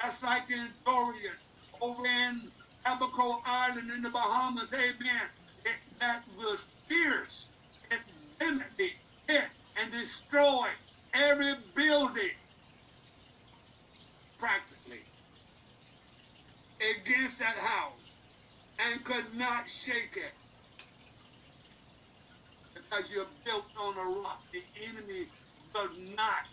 that's 0.01 0.23
like 0.23 0.51
in 0.51 0.75
Dorian, 0.85 1.35
over 1.81 2.05
in 2.05 2.53
Abaco 2.85 3.41
Island 3.45 3.91
in 3.91 4.01
the 4.03 4.11
Bahamas, 4.11 4.73
amen. 4.73 5.29
It, 5.65 5.77
that 5.99 6.25
was 6.29 6.85
fierce. 6.87 7.57
It 7.91 8.01
vehemently 8.39 8.91
hit 9.27 9.49
and 9.77 9.91
destroyed 9.91 10.77
every 11.13 11.55
building 11.75 12.31
practically 14.39 15.05
against 16.81 17.39
that 17.39 17.57
house 17.57 18.17
and 18.79 19.05
could 19.05 19.33
not 19.35 19.69
shake 19.69 20.17
it 20.17 20.33
because 22.75 23.11
you're 23.13 23.31
built 23.45 23.67
on 23.77 23.97
a 23.97 24.19
rock. 24.21 24.43
The 24.53 24.63
enemy 24.77 25.27
will 25.73 25.95
not 26.15 26.45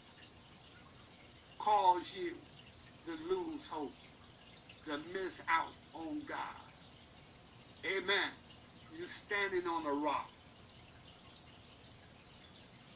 cause 1.60 2.14
you 2.14 2.46
to 3.06 3.12
lose 3.12 3.68
hope, 3.68 3.98
to 4.86 4.98
miss 4.98 5.44
out 5.48 5.74
on 5.94 6.24
God. 6.24 6.56
Amen. 7.86 8.32
You're 8.90 9.06
standing 9.06 9.66
on 9.66 9.86
a 9.86 9.92
rock. 9.94 10.30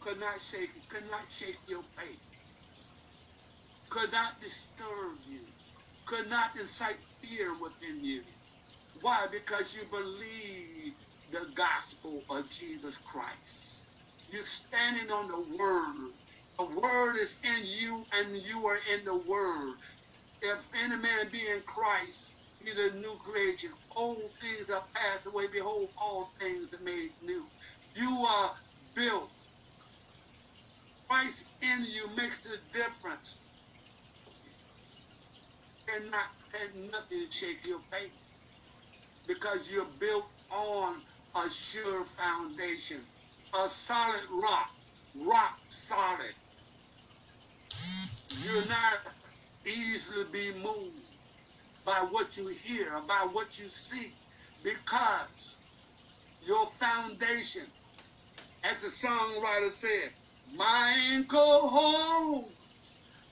Could 0.00 0.20
not 0.20 0.40
shake 0.40 0.76
it, 0.76 0.88
could 0.88 1.10
not 1.10 1.30
shake 1.30 1.62
your 1.68 1.84
faith, 1.98 2.20
could 3.96 4.12
not 4.12 4.40
disturb 4.40 5.20
you, 5.26 5.54
could 6.06 6.28
not 6.28 6.56
incite 6.58 7.04
fear 7.22 7.58
within 7.60 8.04
you. 8.04 8.24
Why? 8.94 9.28
Because 9.30 9.76
you 9.76 9.88
believe 9.90 10.94
the 11.28 11.52
gospel 11.54 12.24
of 12.30 12.50
Jesus 12.50 12.98
Christ. 12.98 13.88
You're 14.28 14.44
standing 14.44 15.10
on 15.12 15.28
the 15.28 15.40
word. 15.40 16.14
The 16.58 16.80
word 16.80 17.16
is 17.18 17.40
in 17.44 17.62
you 17.66 18.06
and 18.12 18.36
you 18.36 18.66
are 18.66 18.80
in 18.92 19.04
the 19.04 19.18
word. 19.18 19.78
If 20.42 20.70
any 20.74 20.96
man 20.96 21.30
be 21.32 21.48
in 21.50 21.62
Christ, 21.66 22.40
he's 22.60 22.78
a 22.78 22.92
new 22.92 23.18
creation. 23.18 23.72
Old 23.96 24.32
things 24.40 24.70
are 24.70 24.88
passed 24.94 25.26
away. 25.26 25.48
Behold, 25.48 25.90
all 25.98 26.26
things 26.40 26.74
are 26.74 26.82
made 26.82 27.12
new. 27.22 27.52
You 27.96 28.26
are 28.28 28.56
built. 28.94 29.36
Christ 31.10 31.52
in 31.62 31.84
you 31.86 32.14
makes 32.16 32.42
the 32.42 32.58
difference. 32.72 33.45
And 35.94 36.10
not 36.10 36.26
and 36.62 36.90
nothing 36.90 37.26
to 37.26 37.30
shake 37.30 37.66
your 37.66 37.80
faith. 37.80 38.12
Because 39.28 39.70
you're 39.70 39.86
built 40.00 40.26
on 40.50 41.02
a 41.36 41.48
sure 41.50 42.04
foundation, 42.06 43.02
a 43.54 43.68
solid 43.68 44.22
rock, 44.42 44.70
rock 45.14 45.58
solid. 45.68 46.34
You're 48.44 48.68
not 48.68 48.98
easily 49.66 50.24
be 50.32 50.52
moved 50.58 51.06
by 51.84 52.06
what 52.10 52.36
you 52.36 52.48
hear, 52.48 53.00
by 53.08 53.28
what 53.32 53.58
you 53.58 53.68
see, 53.68 54.12
because 54.64 55.58
your 56.42 56.66
foundation, 56.66 57.64
as 58.64 58.82
the 58.82 58.88
songwriter 58.88 59.70
said, 59.70 60.12
my 60.56 60.94
ankle 61.12 61.68
holds 61.68 62.55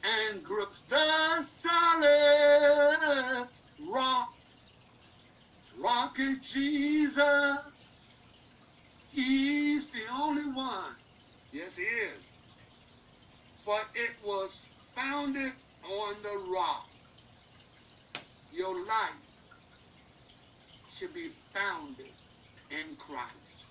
and 0.04 0.44
grips 0.44 0.84
the 0.84 1.42
solid 1.42 3.48
rock. 3.78 4.30
Rock 5.78 6.20
is 6.20 6.52
Jesus. 6.52 7.98
He's 9.10 9.92
the 9.92 10.02
only 10.12 10.52
one. 10.52 10.96
Yes, 11.52 11.76
he 11.76 11.84
is. 11.84 12.34
For 13.64 13.78
it 13.94 14.16
was 14.24 14.72
founded 14.94 15.52
on 15.84 16.22
the 16.22 16.48
rock. 16.52 16.88
Your 18.50 18.86
life 18.86 19.22
should 20.88 21.14
be 21.14 21.28
founded 21.28 22.12
in 22.70 22.96
Christ. 22.96 23.68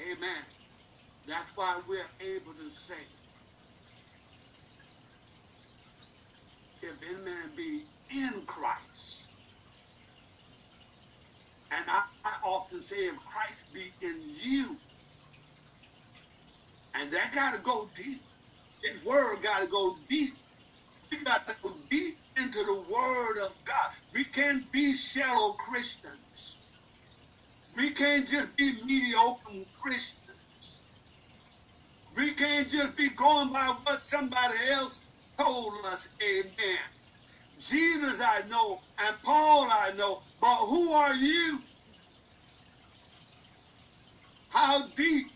Amen. 0.00 0.44
That's 1.26 1.52
why 1.56 1.80
we're 1.88 2.10
able 2.20 2.54
to 2.54 2.70
say, 2.70 2.94
if 6.82 6.96
any 7.02 7.22
man 7.24 7.54
be 7.56 7.86
in 8.10 8.44
Christ, 8.46 9.32
and 11.72 11.84
I, 11.90 12.02
I 12.24 12.38
often 12.44 12.82
say, 12.82 12.96
if 13.08 13.16
Christ 13.24 13.72
be 13.74 13.94
in 14.02 14.24
you, 14.28 14.78
and 16.94 17.12
that 17.12 17.32
got 17.34 17.54
to 17.56 17.62
go 17.62 17.90
deep. 17.94 18.22
That 18.82 19.04
word 19.04 19.42
got 19.42 19.60
to 19.62 19.68
go 19.68 19.96
deep. 20.08 20.34
We 21.12 21.24
got 21.24 21.46
to 21.48 21.56
go 21.62 21.74
deep 21.90 22.16
into 22.38 22.60
the 22.64 22.74
word 22.88 23.44
of 23.44 23.52
God. 23.64 23.90
We 24.14 24.24
can't 24.24 24.70
be 24.72 24.92
shallow 24.94 25.54
Christians. 25.54 26.60
We 27.76 27.92
can't 27.92 28.26
just 28.28 28.56
be 28.56 28.72
mediocre 28.84 29.64
Christians. 29.82 30.84
We 32.16 32.32
can't 32.34 32.68
just 32.68 32.96
be 32.96 33.10
going 33.10 33.52
by 33.52 33.76
what 33.84 34.00
somebody 34.02 34.56
else 34.70 35.06
told 35.44 35.86
us. 35.86 36.16
Amen. 36.22 36.78
Jesus 37.58 38.20
I 38.22 38.42
know, 38.48 38.80
and 38.98 39.16
Paul 39.22 39.68
I 39.70 39.92
know, 39.96 40.22
but 40.40 40.66
who 40.66 40.92
are 40.92 41.14
you? 41.14 41.64
How 44.48 44.88
deep 44.92 45.26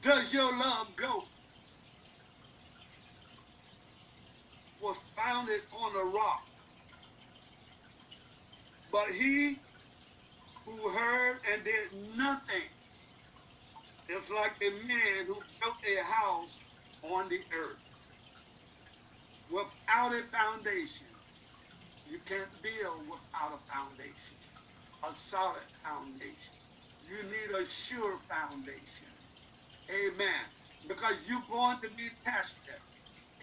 does 0.00 0.34
your 0.34 0.56
love 0.58 0.96
go? 0.96 1.30
Was 4.80 4.98
founded 5.16 5.62
on 5.72 5.96
a 5.96 6.10
rock. 6.10 6.42
But 8.92 9.10
he 9.12 9.56
who 10.66 10.90
heard 10.90 11.40
and 11.50 11.64
did 11.64 11.92
nothing 11.94 12.68
is 14.08 14.30
like 14.30 14.56
a 14.62 14.70
man 14.70 15.26
who 15.26 15.42
built 15.60 15.76
a 15.88 16.02
house 16.04 16.66
on 17.02 17.28
the 17.28 17.40
earth 17.54 17.87
without 19.48 20.14
a 20.14 20.24
foundation. 20.24 21.08
You 22.04 22.20
can't 22.22 22.62
build 22.62 23.08
without 23.08 23.54
a 23.54 23.60
foundation, 23.72 24.38
a 25.04 25.14
solid 25.16 25.68
foundation. 25.84 26.56
you 27.00 27.22
need 27.24 27.50
a 27.56 27.66
sure 27.68 28.20
foundation. 28.20 29.08
Amen. 29.90 30.46
Because 30.86 31.28
you're 31.28 31.46
going 31.48 31.80
to 31.82 31.90
be 31.92 32.10
tested. 32.24 32.74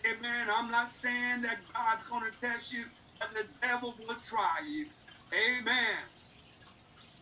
Amen. 0.07 0.49
I'm 0.51 0.71
not 0.71 0.89
saying 0.91 1.43
that 1.43 1.67
God's 1.73 2.05
going 2.09 2.31
to 2.31 2.37
test 2.39 2.73
you, 2.73 2.85
but 3.19 3.33
the 3.33 3.57
devil 3.61 3.95
will 3.99 4.21
try 4.21 4.61
you. 4.67 4.91
Amen. 5.33 6.09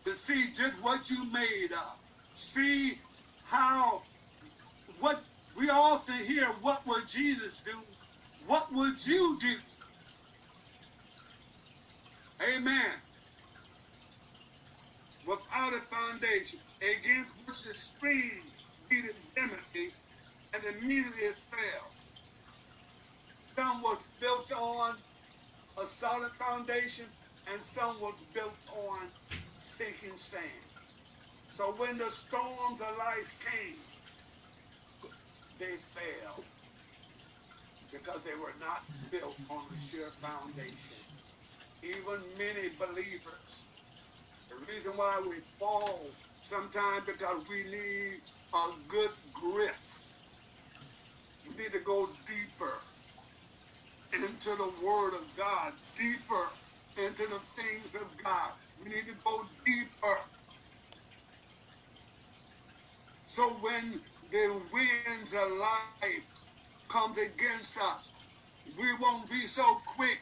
To 0.06 0.14
see 0.14 0.52
just 0.52 0.82
what 0.82 1.10
you 1.10 1.30
made 1.30 1.72
of. 1.72 1.98
See 2.34 3.02
how, 3.42 4.08
what 4.98 5.26
we 5.56 5.70
often 5.70 6.18
hear, 6.24 6.46
what 6.60 6.86
would 6.86 7.08
Jesus 7.08 7.62
do? 7.62 7.93
What 8.46 8.68
would 8.72 9.06
you 9.06 9.38
do? 9.40 9.56
Amen. 12.42 13.02
Without 15.24 15.74
a 15.74 15.80
foundation, 15.80 16.60
against 16.82 17.36
which 17.46 17.64
the 17.64 17.74
stream 17.74 18.52
needed 18.90 19.16
enmity, 19.36 19.92
and 20.54 20.64
immediately 20.64 21.22
it 21.22 21.36
fell. 21.36 21.96
Some 23.40 23.82
was 23.82 23.98
built 24.20 24.52
on 24.52 24.98
a 25.80 25.86
solid 25.86 26.32
foundation, 26.32 27.06
and 27.46 27.62
some 27.62 28.00
was 28.00 28.26
built 28.34 28.58
on 28.68 29.12
sinking 29.58 30.18
sand. 30.18 30.72
So 31.48 31.76
when 31.76 31.98
the 31.98 32.10
storms 32.10 32.80
of 32.82 32.96
life 32.98 33.38
came, 33.40 33.86
they 35.58 35.76
fell 35.78 36.46
because 37.94 38.24
they 38.24 38.36
were 38.36 38.56
not 38.60 38.82
built 39.12 39.38
on 39.50 39.66
a 39.72 39.78
sure 39.78 40.12
foundation. 40.22 40.98
Even 41.82 42.20
many 42.38 42.70
believers, 42.78 43.70
the 44.50 44.56
reason 44.72 44.92
why 44.96 45.22
we 45.28 45.36
fall 45.58 46.10
sometimes 46.40 47.04
because 47.06 47.44
we 47.48 47.64
need 47.64 48.22
a 48.54 48.66
good 48.88 49.12
grip. 49.32 49.76
We 51.44 51.54
need 51.56 51.72
to 51.72 51.80
go 51.80 52.08
deeper 52.26 52.82
into 54.14 54.50
the 54.56 54.72
Word 54.84 55.14
of 55.16 55.36
God, 55.36 55.74
deeper 55.96 56.48
into 56.98 57.26
the 57.28 57.40
things 57.56 57.94
of 57.96 58.16
God. 58.24 58.52
We 58.78 58.90
need 58.90 59.06
to 59.06 59.16
go 59.24 59.42
deeper. 59.66 60.18
So 63.26 63.48
when 63.60 64.02
the 64.30 64.62
winds 64.72 65.34
of 65.34 65.48
life 65.52 66.24
comes 66.94 67.18
against 67.18 67.80
us, 67.80 68.14
we 68.66 68.94
won't 69.00 69.30
be 69.30 69.42
so 69.42 69.64
quick 69.96 70.20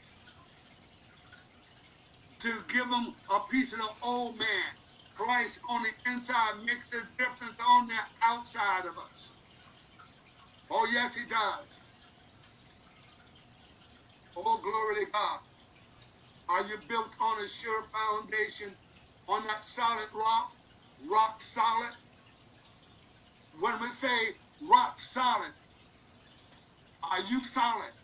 to 2.41 2.63
give 2.69 2.89
them 2.91 3.17
a 3.31 3.41
piece 3.51 3.73
of 3.75 3.81
the 3.81 3.91
old 4.05 4.39
man. 4.39 4.73
Christ 5.15 5.61
on 5.71 5.83
the 5.83 5.91
inside 6.13 6.63
makes 6.65 6.93
a 6.95 7.03
difference 7.19 7.57
on 7.61 7.89
the 7.89 7.99
outside 8.25 8.87
of 8.87 8.99
us. 8.99 9.39
Oh, 10.71 10.89
yes, 10.93 11.17
he 11.17 11.27
does. 11.29 11.87
Oh, 14.37 14.61
glory 14.63 15.07
to 15.07 15.13
God. 15.13 15.41
Are 16.49 16.67
you 16.69 16.79
built 16.89 17.17
on 17.21 17.45
a 17.45 17.49
sure 17.49 17.85
foundation, 17.87 18.77
on 19.29 19.45
that 19.45 19.65
solid 19.65 20.09
rock? 20.15 20.53
Rock 21.01 21.43
solid? 21.43 21.95
When 23.53 23.81
we 23.81 23.89
say 23.89 24.37
rock 24.61 24.99
solid, 25.01 25.55
are 27.05 27.21
you 27.21 27.45
solid 27.45 27.95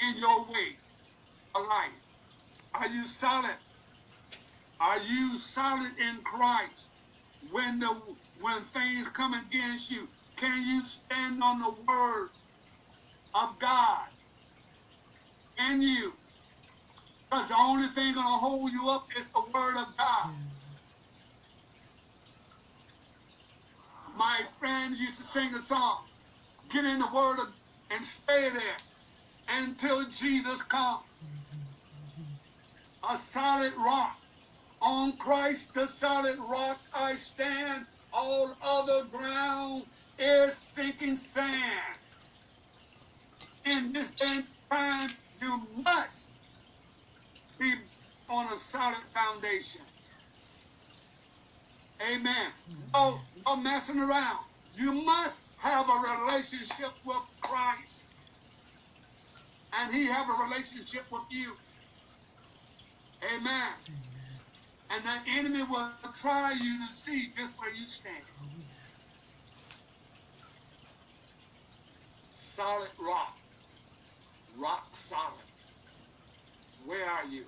in 0.00 0.18
your 0.18 0.50
way 0.52 0.78
of 1.54 1.66
life? 1.66 2.02
Are 2.74 2.88
you 2.88 3.06
solid? 3.06 3.58
Are 4.80 4.98
you 5.00 5.38
solid 5.38 5.98
in 5.98 6.22
Christ? 6.24 6.96
When 7.40 7.80
the 7.80 8.18
when 8.40 8.62
things 8.64 9.08
come 9.10 9.34
against 9.34 9.90
you, 9.90 10.10
can 10.36 10.66
you 10.66 10.84
stand 10.84 11.42
on 11.42 11.60
the 11.60 11.70
word 11.82 12.30
of 13.34 13.58
God 13.60 14.08
in 15.58 15.82
you? 15.82 16.14
Because 17.30 17.50
the 17.50 17.56
only 17.58 17.88
thing 17.88 18.14
gonna 18.14 18.38
hold 18.38 18.72
you 18.72 18.90
up 18.90 19.08
is 19.16 19.30
the 19.32 19.40
word 19.54 19.82
of 19.82 19.96
God. 19.96 20.34
My 24.16 24.44
friend 24.58 24.96
used 24.96 25.16
to 25.20 25.24
sing 25.24 25.54
a 25.54 25.60
song, 25.60 26.08
get 26.68 26.84
in 26.84 27.00
the 27.00 27.10
word 27.12 27.40
of, 27.40 27.54
and 27.94 28.04
stay 28.04 28.50
there 28.50 28.78
until 29.48 30.08
Jesus 30.10 30.62
comes. 30.62 31.04
A 33.08 33.16
solid 33.16 33.74
rock. 33.76 34.18
On 34.82 35.16
Christ, 35.18 35.74
the 35.74 35.86
solid 35.88 36.38
rock, 36.38 36.88
I 36.94 37.14
stand. 37.16 37.86
All 38.12 38.56
other 38.62 39.08
ground 39.08 39.86
is 40.18 40.56
sinking 40.56 41.16
sand. 41.16 41.98
In 43.66 43.92
this 43.92 44.14
day 44.16 44.42
time, 44.70 45.10
you 45.40 45.82
must 45.84 46.34
be 47.58 47.74
on 48.28 48.52
a 48.52 48.56
solid 48.56 49.04
foundation. 49.06 49.82
Amen. 52.02 52.52
Oh, 52.94 53.24
no, 53.46 53.56
no 53.56 53.62
messing 53.62 54.00
around. 54.00 54.44
You 54.76 55.04
must 55.04 55.46
have 55.56 55.88
a 55.88 56.24
relationship 56.26 56.92
with 57.04 57.24
Christ. 57.42 58.10
And 59.74 59.92
he 59.94 60.06
have 60.06 60.28
a 60.28 60.44
relationship 60.44 61.04
with 61.10 61.24
you. 61.30 61.56
Amen. 63.36 63.74
And 64.90 65.04
the 65.04 65.20
enemy 65.30 65.62
will 65.64 65.92
try 66.14 66.52
you 66.52 66.86
to 66.86 66.92
see 66.92 67.32
just 67.36 67.58
where 67.60 67.74
you 67.74 67.88
stand. 67.88 68.24
Solid 72.30 72.90
rock. 73.00 73.36
Rock 74.56 74.96
solid. 74.96 75.46
Where 76.84 77.08
are 77.08 77.26
you? 77.26 77.46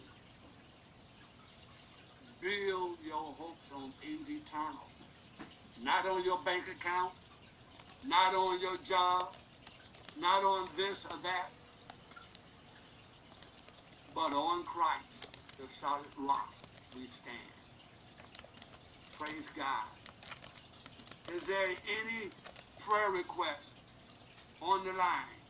Build 2.41 2.99
your 3.05 3.35
hopes 3.35 3.73
on 3.73 3.93
things 3.95 4.31
eternal. 4.31 4.96
Not 5.77 6.07
on 6.07 6.25
your 6.25 6.43
bank 6.45 6.69
account, 6.69 7.15
not 8.03 8.35
on 8.35 8.61
your 8.61 8.79
job, 8.83 9.29
not 10.17 10.45
on 10.45 10.77
this 10.77 11.07
or 11.07 11.23
that, 11.23 11.51
but 14.15 14.33
on 14.33 14.65
Christ, 14.67 15.33
the 15.59 15.69
solid 15.71 16.11
rock 16.19 16.49
we 16.93 17.09
stand. 17.09 17.53
Praise 19.13 19.51
God. 19.51 19.89
Is 21.29 21.49
there 21.49 21.69
any 21.89 22.33
prayer 22.79 23.11
request 23.13 23.81
on 24.63 24.85
the 24.85 24.93
line? 24.95 25.43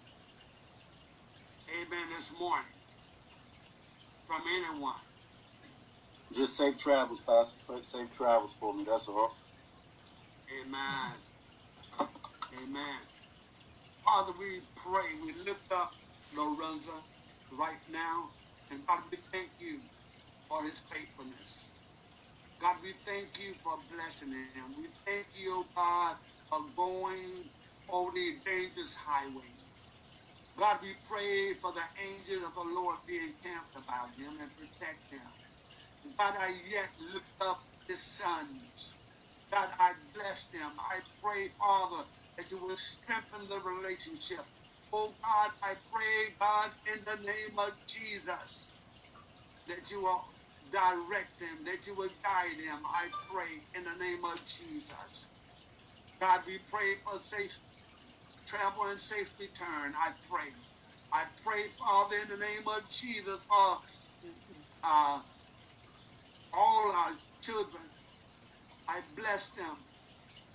Amen. 1.71 2.11
This 2.11 2.33
morning 2.39 2.67
from 4.27 4.43
anyone. 4.49 4.97
Just 6.33 6.57
safe 6.57 6.79
travels, 6.79 7.25
Pastor. 7.27 7.83
Safe 7.83 8.13
travels 8.13 8.55
for 8.55 8.75
me. 8.75 8.85
That's 8.85 9.09
all. 9.09 9.37
Amen. 10.53 11.25
Amen. 12.55 13.03
Father, 14.05 14.33
we 14.39 14.63
pray, 14.77 15.21
we 15.21 15.35
lift 15.35 15.73
up 15.73 15.93
Lorenzo 16.33 17.05
right 17.53 17.81
now. 17.89 18.33
And 18.71 18.87
God, 18.87 19.05
we 19.11 19.19
thank 19.19 19.61
you 19.61 19.91
for 20.49 20.65
his 20.65 20.81
faithfulness. 20.81 21.81
God, 22.61 22.83
we 22.83 22.93
thank 22.95 23.39
you 23.41 23.55
for 23.55 23.85
blessing 23.89 24.33
him. 24.33 24.77
We 24.77 24.89
thank 25.07 25.29
you, 25.35 25.71
God, 25.75 26.19
for 26.51 26.71
going 26.77 27.51
over 27.89 28.13
the 28.13 28.41
dangerous 28.45 28.97
highways. 28.97 29.91
God, 30.59 30.83
we 30.83 30.95
pray 31.05 31.55
for 31.55 31.73
the 31.73 31.85
angels 32.01 32.45
of 32.45 32.55
the 32.55 32.63
Lord 32.65 33.01
being 33.07 33.37
camped 33.43 33.77
about 33.77 34.17
him 34.17 34.39
and 34.41 34.57
protect 34.57 35.11
him. 35.13 35.33
God, 36.19 36.37
I 36.39 36.49
yet 36.71 36.91
lift 36.99 37.35
up 37.43 37.63
his 37.89 38.05
sons. 38.05 39.06
God, 39.53 39.75
I 39.79 39.95
bless 40.13 40.51
them. 40.51 40.77
I 40.81 41.03
pray, 41.23 41.49
Father, 41.49 42.09
that 42.39 42.51
you 42.51 42.59
will 42.63 42.77
strengthen 42.77 43.49
the 43.49 43.61
relationship. 43.61 44.47
Oh 44.93 45.17
God, 45.23 45.53
I 45.63 45.77
pray, 45.91 46.37
God, 46.39 46.73
in 46.87 47.05
the 47.05 47.17
name 47.17 47.59
of 47.59 47.85
Jesus, 47.87 48.81
that 49.67 49.91
you 49.91 50.03
will 50.03 50.25
direct 50.71 51.39
them, 51.41 51.65
that 51.65 51.87
you 51.87 51.97
will 51.97 52.11
guide 52.23 52.59
them. 52.59 52.85
I 52.87 53.11
pray 53.31 53.63
in 53.75 53.85
the 53.85 53.97
name 53.97 54.25
of 54.25 54.45
Jesus. 54.47 55.37
God, 56.21 56.47
we 56.47 56.59
pray 56.61 56.97
for 56.97 57.19
safe 57.19 57.59
travel 58.47 58.87
and 58.87 59.01
safe 59.01 59.39
return. 59.39 59.95
I 59.97 60.15
pray. 60.23 60.53
I 61.13 61.31
pray, 61.45 61.69
Father, 61.69 62.17
in 62.19 62.29
the 62.29 62.39
name 62.39 62.69
of 62.69 62.89
Jesus, 62.89 63.45
for 63.45 63.79
uh, 64.85 65.23
all 66.53 66.93
our 66.93 67.17
children. 67.43 67.96
I 68.89 69.03
bless 69.17 69.53
them. 69.53 69.89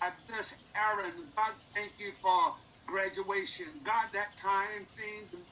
I 0.02 0.16
bless 0.28 0.66
Aaron. 0.76 1.34
God, 1.36 1.58
thank 1.76 2.00
you 2.00 2.14
for 2.14 2.56
graduation. 2.88 3.82
God, 3.84 4.12
that 4.14 4.38
time 4.38 4.88
seemed 4.88 5.34
it 5.34 5.48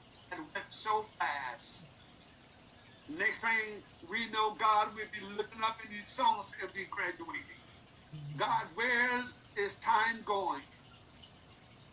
went 0.54 0.72
so 0.72 1.02
fast. 1.20 1.94
Next 3.08 3.40
thing 3.42 3.84
we 4.02 4.30
know, 4.30 4.56
God, 4.56 4.94
we'll 4.94 5.10
be 5.10 5.20
looking 5.20 5.62
up 5.64 5.78
in 5.84 5.90
these 5.90 6.10
songs 6.10 6.56
and 6.62 6.72
be 6.72 6.86
graduating. 6.86 7.62
God, 8.36 8.68
where's 8.76 9.42
is 9.56 9.78
time 9.80 10.22
going? 10.24 10.64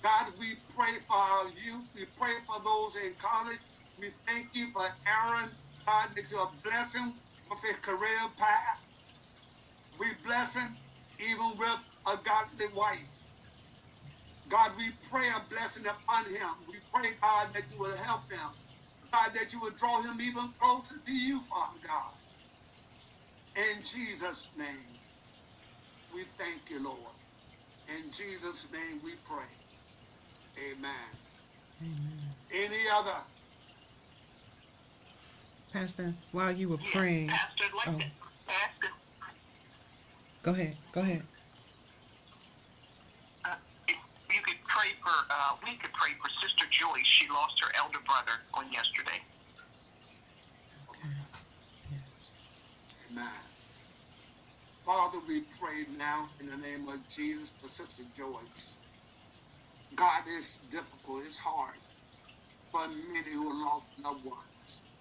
God, 0.02 0.34
we 0.40 0.58
pray 0.76 1.00
for 1.00 1.16
our 1.18 1.50
youth. 1.50 1.92
We 1.96 2.08
pray 2.08 2.36
for 2.46 2.64
those 2.64 2.98
in 2.98 3.16
college. 3.18 3.60
We 3.98 4.12
thank 4.12 4.56
you 4.56 4.72
for 4.72 4.84
Aaron, 5.08 5.58
God, 5.88 6.16
that 6.16 6.32
you're 6.32 6.54
blessing 6.64 7.22
with 7.50 7.62
his 7.64 7.80
career 7.80 8.30
path. 8.38 8.87
We 10.00 10.16
bless 10.24 10.56
him 10.58 10.80
even 11.20 11.58
with 11.58 11.88
a 12.08 12.18
godly 12.24 12.68
wife. 12.74 13.18
God, 14.50 14.78
we 14.78 14.93
pray 15.10 15.30
a 15.30 15.48
blessing 15.50 15.88
upon 15.88 16.30
him. 16.30 16.66
We 16.68 16.82
pray, 16.93 17.16
God, 17.22 17.54
that 17.56 17.72
you 17.72 17.80
will 17.80 17.98
help 17.98 18.32
him. 18.32 18.52
God, 19.12 19.32
that 19.36 19.54
you 19.54 19.62
will 19.62 19.76
draw 19.76 20.02
him 20.04 20.22
even 20.22 20.54
closer 20.54 21.02
to 21.06 21.14
you, 21.14 21.43
Father 21.45 21.80
God. 21.80 22.16
In 23.56 23.84
Jesus' 23.84 24.56
name, 24.58 25.02
we 26.12 26.26
thank 26.26 26.70
you, 26.70 26.84
Lord. 26.84 27.18
In 27.88 28.12
Jesus' 28.12 28.72
name 28.72 29.02
we 29.04 29.18
pray. 29.18 29.50
Amen. 30.60 31.20
Amen. 31.82 32.38
Any 32.52 32.86
other? 32.91 33.26
Pastor, 35.72 36.18
while 36.32 36.54
you 36.54 36.70
were 36.70 36.80
Yes, 36.80 36.91
praying, 36.91 37.30
Pastor, 37.30 37.66
I'd 37.66 37.74
like 37.74 37.88
Oh. 37.88 38.00
to 38.00 38.06
um, 38.06 38.12
ask 38.50 38.76
if, 38.84 38.91
go 40.48 40.54
ahead. 40.54 40.80
Go 40.93 41.02
ahead. 41.02 41.30
uh, 43.45 43.58
if 43.88 43.98
you 44.34 44.41
could 44.43 44.62
pray 44.66 44.91
for, 45.04 45.14
uh, 45.32 45.58
we 45.64 45.78
could 45.78 45.93
pray 45.93 46.14
for 46.22 46.30
Sister 46.41 46.68
Joyce. 46.72 47.08
She 47.08 47.28
lost 47.30 47.60
her 47.64 47.72
elder 47.76 48.00
brother 48.06 48.34
on 48.56 48.72
yesterday. 48.72 49.20
Okay. 50.89 51.10
Amen. 53.12 53.43
Father, 54.86 55.20
we 55.28 55.45
pray 55.60 55.86
now 55.89 56.32
in 56.39 56.48
the 56.48 56.58
name 56.58 56.88
of 56.89 57.08
Jesus 57.10 57.58
for 57.60 57.68
Sister 57.70 58.04
Joyce. 58.16 58.86
God, 59.95 60.24
it's 60.28 60.68
difficult, 60.68 61.26
it's 61.26 61.39
hard 61.39 61.82
for 62.72 62.88
many 62.89 63.32
who 63.34 63.66
lost 63.66 63.93
loved 64.00 64.26
ones. 64.26 64.91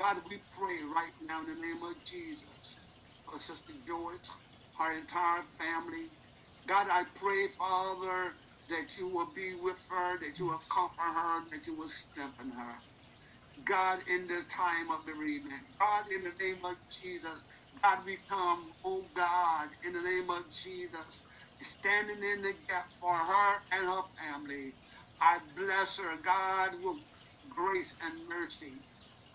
God, 0.00 0.22
we 0.30 0.38
pray 0.50 0.82
right 0.84 1.12
now 1.22 1.40
in 1.42 1.48
the 1.48 1.56
name 1.66 1.82
of 1.84 2.04
Jesus 2.04 2.88
for 3.30 3.40
Sister 3.40 3.74
Joyce, 3.86 4.30
her 4.78 4.98
entire 4.98 5.44
family. 5.44 6.10
God, 6.66 6.88
I 6.90 7.04
pray, 7.14 7.48
Father, 7.48 8.36
that 8.68 8.96
you 8.98 9.08
will 9.08 9.32
be 9.32 9.54
with 9.56 9.84
her, 9.90 10.20
that 10.20 10.38
you 10.38 10.46
will 10.46 10.62
comfort 10.72 11.02
her, 11.02 11.50
that 11.50 11.66
you 11.66 11.76
will 11.76 11.88
strengthen 11.88 12.50
her. 12.52 12.78
God, 13.64 14.08
in 14.08 14.28
this 14.28 14.46
time 14.48 14.90
of 14.90 15.06
bereavement, 15.06 15.76
God, 15.80 16.12
in 16.12 16.22
the 16.24 16.34
name 16.40 16.64
of 16.64 16.76
Jesus, 16.90 17.44
God, 17.82 18.04
we 18.06 18.18
come, 18.28 18.74
oh 18.84 19.10
God, 19.14 19.70
in 19.84 19.94
the 19.94 20.02
name 20.02 20.30
of 20.30 20.50
Jesus, 20.50 21.24
standing 21.60 22.22
in 22.22 22.42
the 22.42 22.54
gap 22.68 22.86
for 23.00 23.14
her 23.16 23.58
and 23.72 23.86
her 23.86 24.02
family. 24.18 24.74
I 25.20 25.40
bless 25.56 25.98
her, 26.00 26.22
God, 26.22 26.76
with 26.80 27.04
grace 27.48 27.98
and 28.02 28.28
mercy. 28.28 28.86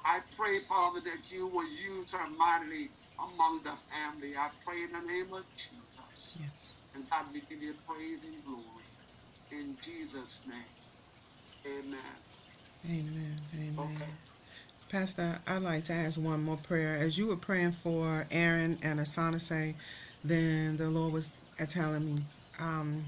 I 0.05 0.21
pray, 0.31 0.61
Father, 0.61 1.01
that 1.01 1.31
you 1.31 1.47
will 1.47 1.69
use 1.69 2.13
her 2.13 2.29
mightily 2.29 2.91
among 3.19 3.63
the 3.63 3.75
family. 3.75 4.35
I 4.37 4.49
pray 4.65 4.83
in 4.83 4.91
the 4.91 5.01
name 5.01 5.33
of 5.33 5.45
Jesus. 5.57 6.37
Yes. 6.39 6.75
And 6.93 7.09
God, 7.09 7.27
we 7.33 7.41
give 7.41 7.61
you 7.61 7.75
praise 7.87 8.23
and 8.25 8.43
glory. 8.43 8.85
In 9.51 9.77
Jesus' 9.81 10.41
name. 10.45 10.65
Amen. 11.67 11.99
Amen. 12.85 13.37
Amen. 13.55 13.79
Okay. 13.79 14.11
Pastor, 14.89 15.41
I'd 15.47 15.63
like 15.63 15.85
to 15.85 15.93
ask 15.93 16.19
one 16.21 16.43
more 16.43 16.57
prayer. 16.57 16.95
As 16.97 17.17
you 17.17 17.27
were 17.27 17.37
praying 17.37 17.73
for 17.73 18.27
Aaron 18.31 18.79
and 18.83 18.99
Asanase, 18.99 19.75
then 20.23 20.77
the 20.77 20.89
Lord 20.89 21.13
was 21.13 21.37
telling 21.69 22.05
me 22.05 22.23
um, 22.59 23.05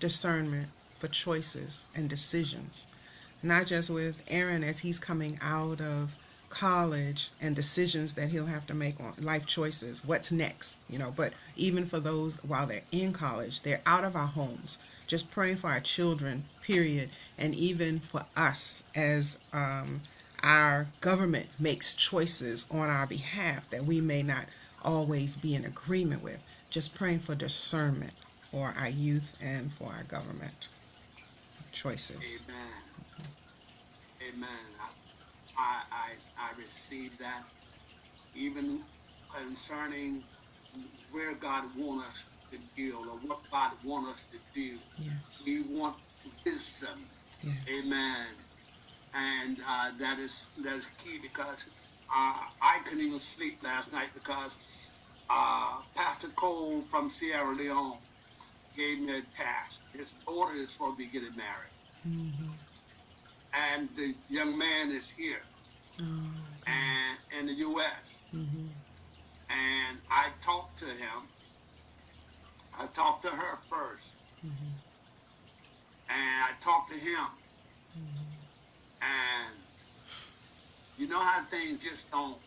discernment 0.00 0.70
for 0.94 1.08
choices 1.08 1.88
and 1.94 2.10
decisions. 2.10 2.88
Not 3.42 3.66
just 3.66 3.90
with 3.90 4.24
Aaron 4.28 4.64
as 4.64 4.80
he's 4.80 5.00
coming 5.00 5.38
out 5.42 5.80
of 5.80 6.16
college 6.54 7.30
and 7.40 7.56
decisions 7.56 8.14
that 8.14 8.30
he'll 8.30 8.46
have 8.46 8.66
to 8.66 8.74
make 8.74 9.00
on 9.00 9.14
life 9.18 9.44
choices. 9.46 10.04
What's 10.04 10.30
next? 10.30 10.76
You 10.88 10.98
know, 10.98 11.12
but 11.14 11.34
even 11.56 11.84
for 11.84 11.98
those 12.00 12.42
while 12.44 12.66
they're 12.66 12.84
in 12.92 13.12
college, 13.12 13.62
they're 13.62 13.82
out 13.86 14.04
of 14.04 14.14
our 14.16 14.26
homes. 14.28 14.78
Just 15.06 15.30
praying 15.30 15.56
for 15.56 15.68
our 15.68 15.80
children, 15.80 16.44
period, 16.62 17.10
and 17.38 17.54
even 17.54 17.98
for 17.98 18.24
us 18.36 18.84
as 18.94 19.38
um, 19.52 20.02
our 20.42 20.88
government 21.00 21.48
makes 21.58 21.94
choices 21.94 22.66
on 22.70 22.88
our 22.88 23.06
behalf 23.06 23.68
that 23.70 23.84
we 23.84 24.00
may 24.00 24.22
not 24.22 24.46
always 24.82 25.36
be 25.36 25.54
in 25.54 25.64
agreement 25.64 26.22
with. 26.22 26.40
Just 26.70 26.94
praying 26.94 27.20
for 27.20 27.34
discernment 27.34 28.14
for 28.38 28.74
our 28.78 28.88
youth 28.88 29.36
and 29.40 29.72
for 29.72 29.92
our 29.92 30.04
government 30.04 30.68
choices. 31.72 32.46
Amen. 32.48 32.68
Amen. 34.22 34.73
I, 35.56 35.82
I, 35.92 36.14
I 36.38 36.52
receive 36.58 37.18
that 37.20 37.44
even 38.34 38.84
concerning 39.34 40.24
where 41.10 41.38
God 41.38 41.64
wants 41.76 42.08
us 42.08 42.30
to 42.52 42.58
deal 42.76 42.98
or 43.10 43.18
what 43.18 43.40
God 43.52 43.72
wants 43.84 44.12
us 44.12 44.26
to 44.32 44.38
do. 44.54 44.80
Yes. 44.98 45.14
We 45.46 45.62
want 45.62 45.96
wisdom. 46.46 47.10
Yes. 47.42 47.56
Amen. 47.86 48.36
And 49.14 49.58
uh, 49.66 49.92
that 49.98 50.18
is 50.20 50.52
that 50.64 50.76
is 50.76 50.90
key 50.98 51.18
because 51.22 51.66
uh, 52.14 52.40
I 52.62 52.80
couldn't 52.84 53.04
even 53.04 53.18
sleep 53.18 53.60
last 53.64 53.92
night 53.92 54.10
because 54.14 54.58
uh, 55.30 55.82
Pastor 55.96 56.28
Cole 56.36 56.82
from 56.82 57.10
Sierra 57.10 57.54
Leone 57.56 58.00
gave 58.76 59.00
me 59.00 59.18
a 59.18 59.22
task. 59.36 59.82
His 59.94 60.14
daughter 60.26 60.54
is 60.54 60.74
supposed 60.74 60.94
to 60.94 60.98
be 60.98 61.10
getting 61.10 61.36
married, 61.36 61.74
hmm 62.04 62.52
and 63.54 63.90
the 63.96 64.14
young 64.28 64.58
man 64.58 64.90
is 64.92 65.10
here 65.10 65.42
Oh, 66.00 66.30
and 66.66 67.18
in 67.38 67.46
the 67.46 67.54
U.S. 67.54 68.24
hmm 68.32 68.68
And 69.50 70.00
I 70.10 70.32
talked 70.42 70.80
to 70.80 70.86
him. 70.86 71.30
I 72.78 72.86
talked 72.88 73.22
to 73.24 73.30
her 73.30 73.56
first, 73.70 74.16
hmm 74.42 74.50
and 76.08 76.44
I 76.44 76.52
talked 76.60 76.90
to 76.92 76.98
him, 76.98 77.26
and 79.02 79.56
you 80.96 81.08
know 81.08 81.20
how 81.22 81.44
things 81.44 81.84
just 81.84 82.10
don't 82.10 82.42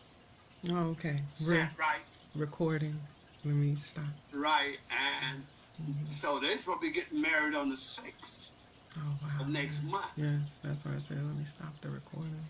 Oh, 0.70 0.90
okay. 0.90 1.12
Re- 1.12 1.24
set 1.32 1.70
right, 1.78 2.02
recording. 2.34 3.00
Let 3.44 3.54
me 3.54 3.76
stop. 3.76 4.04
right, 4.32 4.76
and 4.90 5.44
Mhm. 5.80 6.12
so 6.12 6.40
supposed 6.42 6.66
to 6.66 6.78
be 6.80 6.92
getting 6.92 7.20
married 7.22 7.54
on 7.54 7.70
the 7.70 7.76
sixth 7.76 8.57
Oh, 8.98 9.18
wow. 9.22 9.38
of 9.42 9.48
next 9.48 9.84
month. 9.84 10.12
Yes, 10.16 10.60
that's 10.62 10.84
why 10.84 10.94
I 10.94 10.98
said 10.98 11.18
let 11.24 11.36
me 11.36 11.44
stop 11.44 11.80
the 11.80 11.90
recording. 11.90 12.48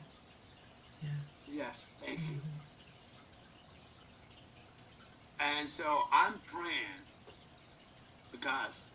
Yes. 1.03 1.45
Yes, 1.49 1.87
thank 2.01 2.21
you. 2.29 2.43
Mhm. 2.43 2.61
And 5.41 5.69
so 5.69 6.03
I'm 6.13 6.41
praying 6.41 7.07
because 8.33 8.91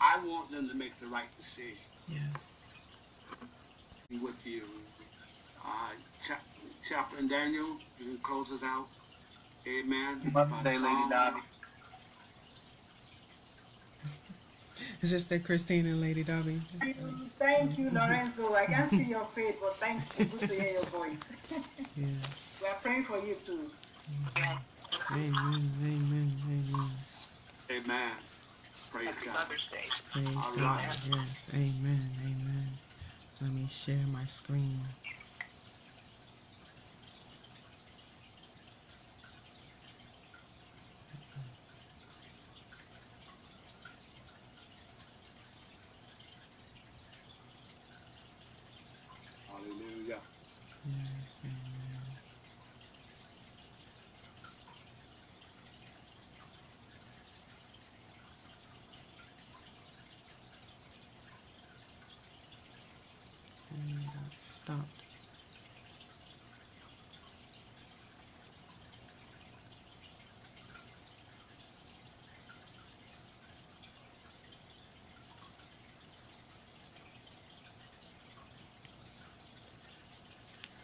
I 0.00 0.18
want 0.24 0.50
them 0.52 0.68
to 0.68 0.74
make 0.74 0.98
the 0.98 1.08
right 1.08 1.34
decision. 1.36 1.92
Yes. 2.08 2.74
Be 4.08 4.18
with 4.18 4.46
you. 4.46 4.94
Uh, 5.64 5.96
Cha- 6.20 6.44
Chaplain 6.82 7.28
Daniel, 7.28 7.80
you 7.98 8.06
can 8.06 8.22
close 8.22 8.52
us 8.52 8.62
out. 8.62 8.90
Amen. 9.68 10.22
Mother 10.32 10.50
By 10.50 10.62
Day, 10.64 10.78
Lady 10.78 11.49
Psalm 14.80 14.98
Dobby. 15.00 15.08
Sister 15.08 15.38
Christine 15.40 15.86
and 15.86 16.00
Lady 16.00 16.24
Dobby. 16.24 16.60
Thank 17.38 17.78
you, 17.78 17.90
Lorenzo. 17.90 18.54
I 18.54 18.66
can't 18.66 18.88
see 18.90 19.08
your 19.10 19.26
face, 19.26 19.58
but 19.60 19.80
thank 19.80 20.02
you. 20.18 20.26
Good 20.26 20.46
to 20.46 20.54
hear 20.54 20.72
your 20.74 20.84
voice. 20.84 21.32
Yeah. 21.96 22.06
we 22.60 22.66
are 22.68 22.76
praying 22.82 23.04
for 23.04 23.18
you 23.18 23.36
too. 23.44 23.70
Amen. 25.12 25.72
Amen. 25.84 26.42
Amen. 26.48 27.06
Amen. 27.72 28.12
Praise 28.90 29.16
Happy 29.16 29.26
God. 29.26 29.34
Mother's 29.34 29.66
Day. 29.70 29.84
Praise 30.12 30.36
All 30.36 30.52
God. 30.56 30.80
right. 30.80 30.98
Yes. 31.08 31.50
Amen. 31.54 32.10
Amen. 32.20 32.78
Let 33.40 33.52
me 33.52 33.66
share 33.66 34.06
my 34.06 34.24
screen. 34.26 34.80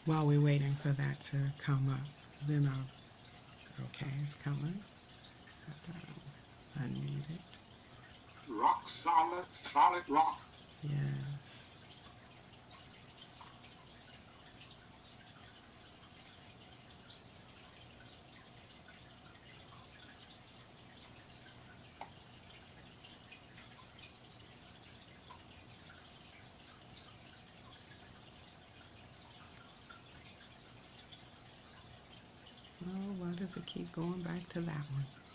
while 0.07 0.27
we're 0.27 0.41
waiting 0.41 0.73
for 0.75 0.91
that 0.91 1.21
to 1.21 1.37
come 1.59 1.89
up. 1.91 2.07
Then 2.49 2.71
I'll, 2.73 3.85
okay, 3.87 4.07
it's 4.23 4.35
coming. 4.37 4.81
Unmute 6.81 7.31
it. 7.31 7.41
Rock 8.49 8.89
solid, 8.89 9.45
solid 9.51 10.03
rock. 10.09 10.41
going 33.97 34.23
back 34.23 34.47
to 34.51 34.61
that 34.61 34.85
one. 34.93 35.26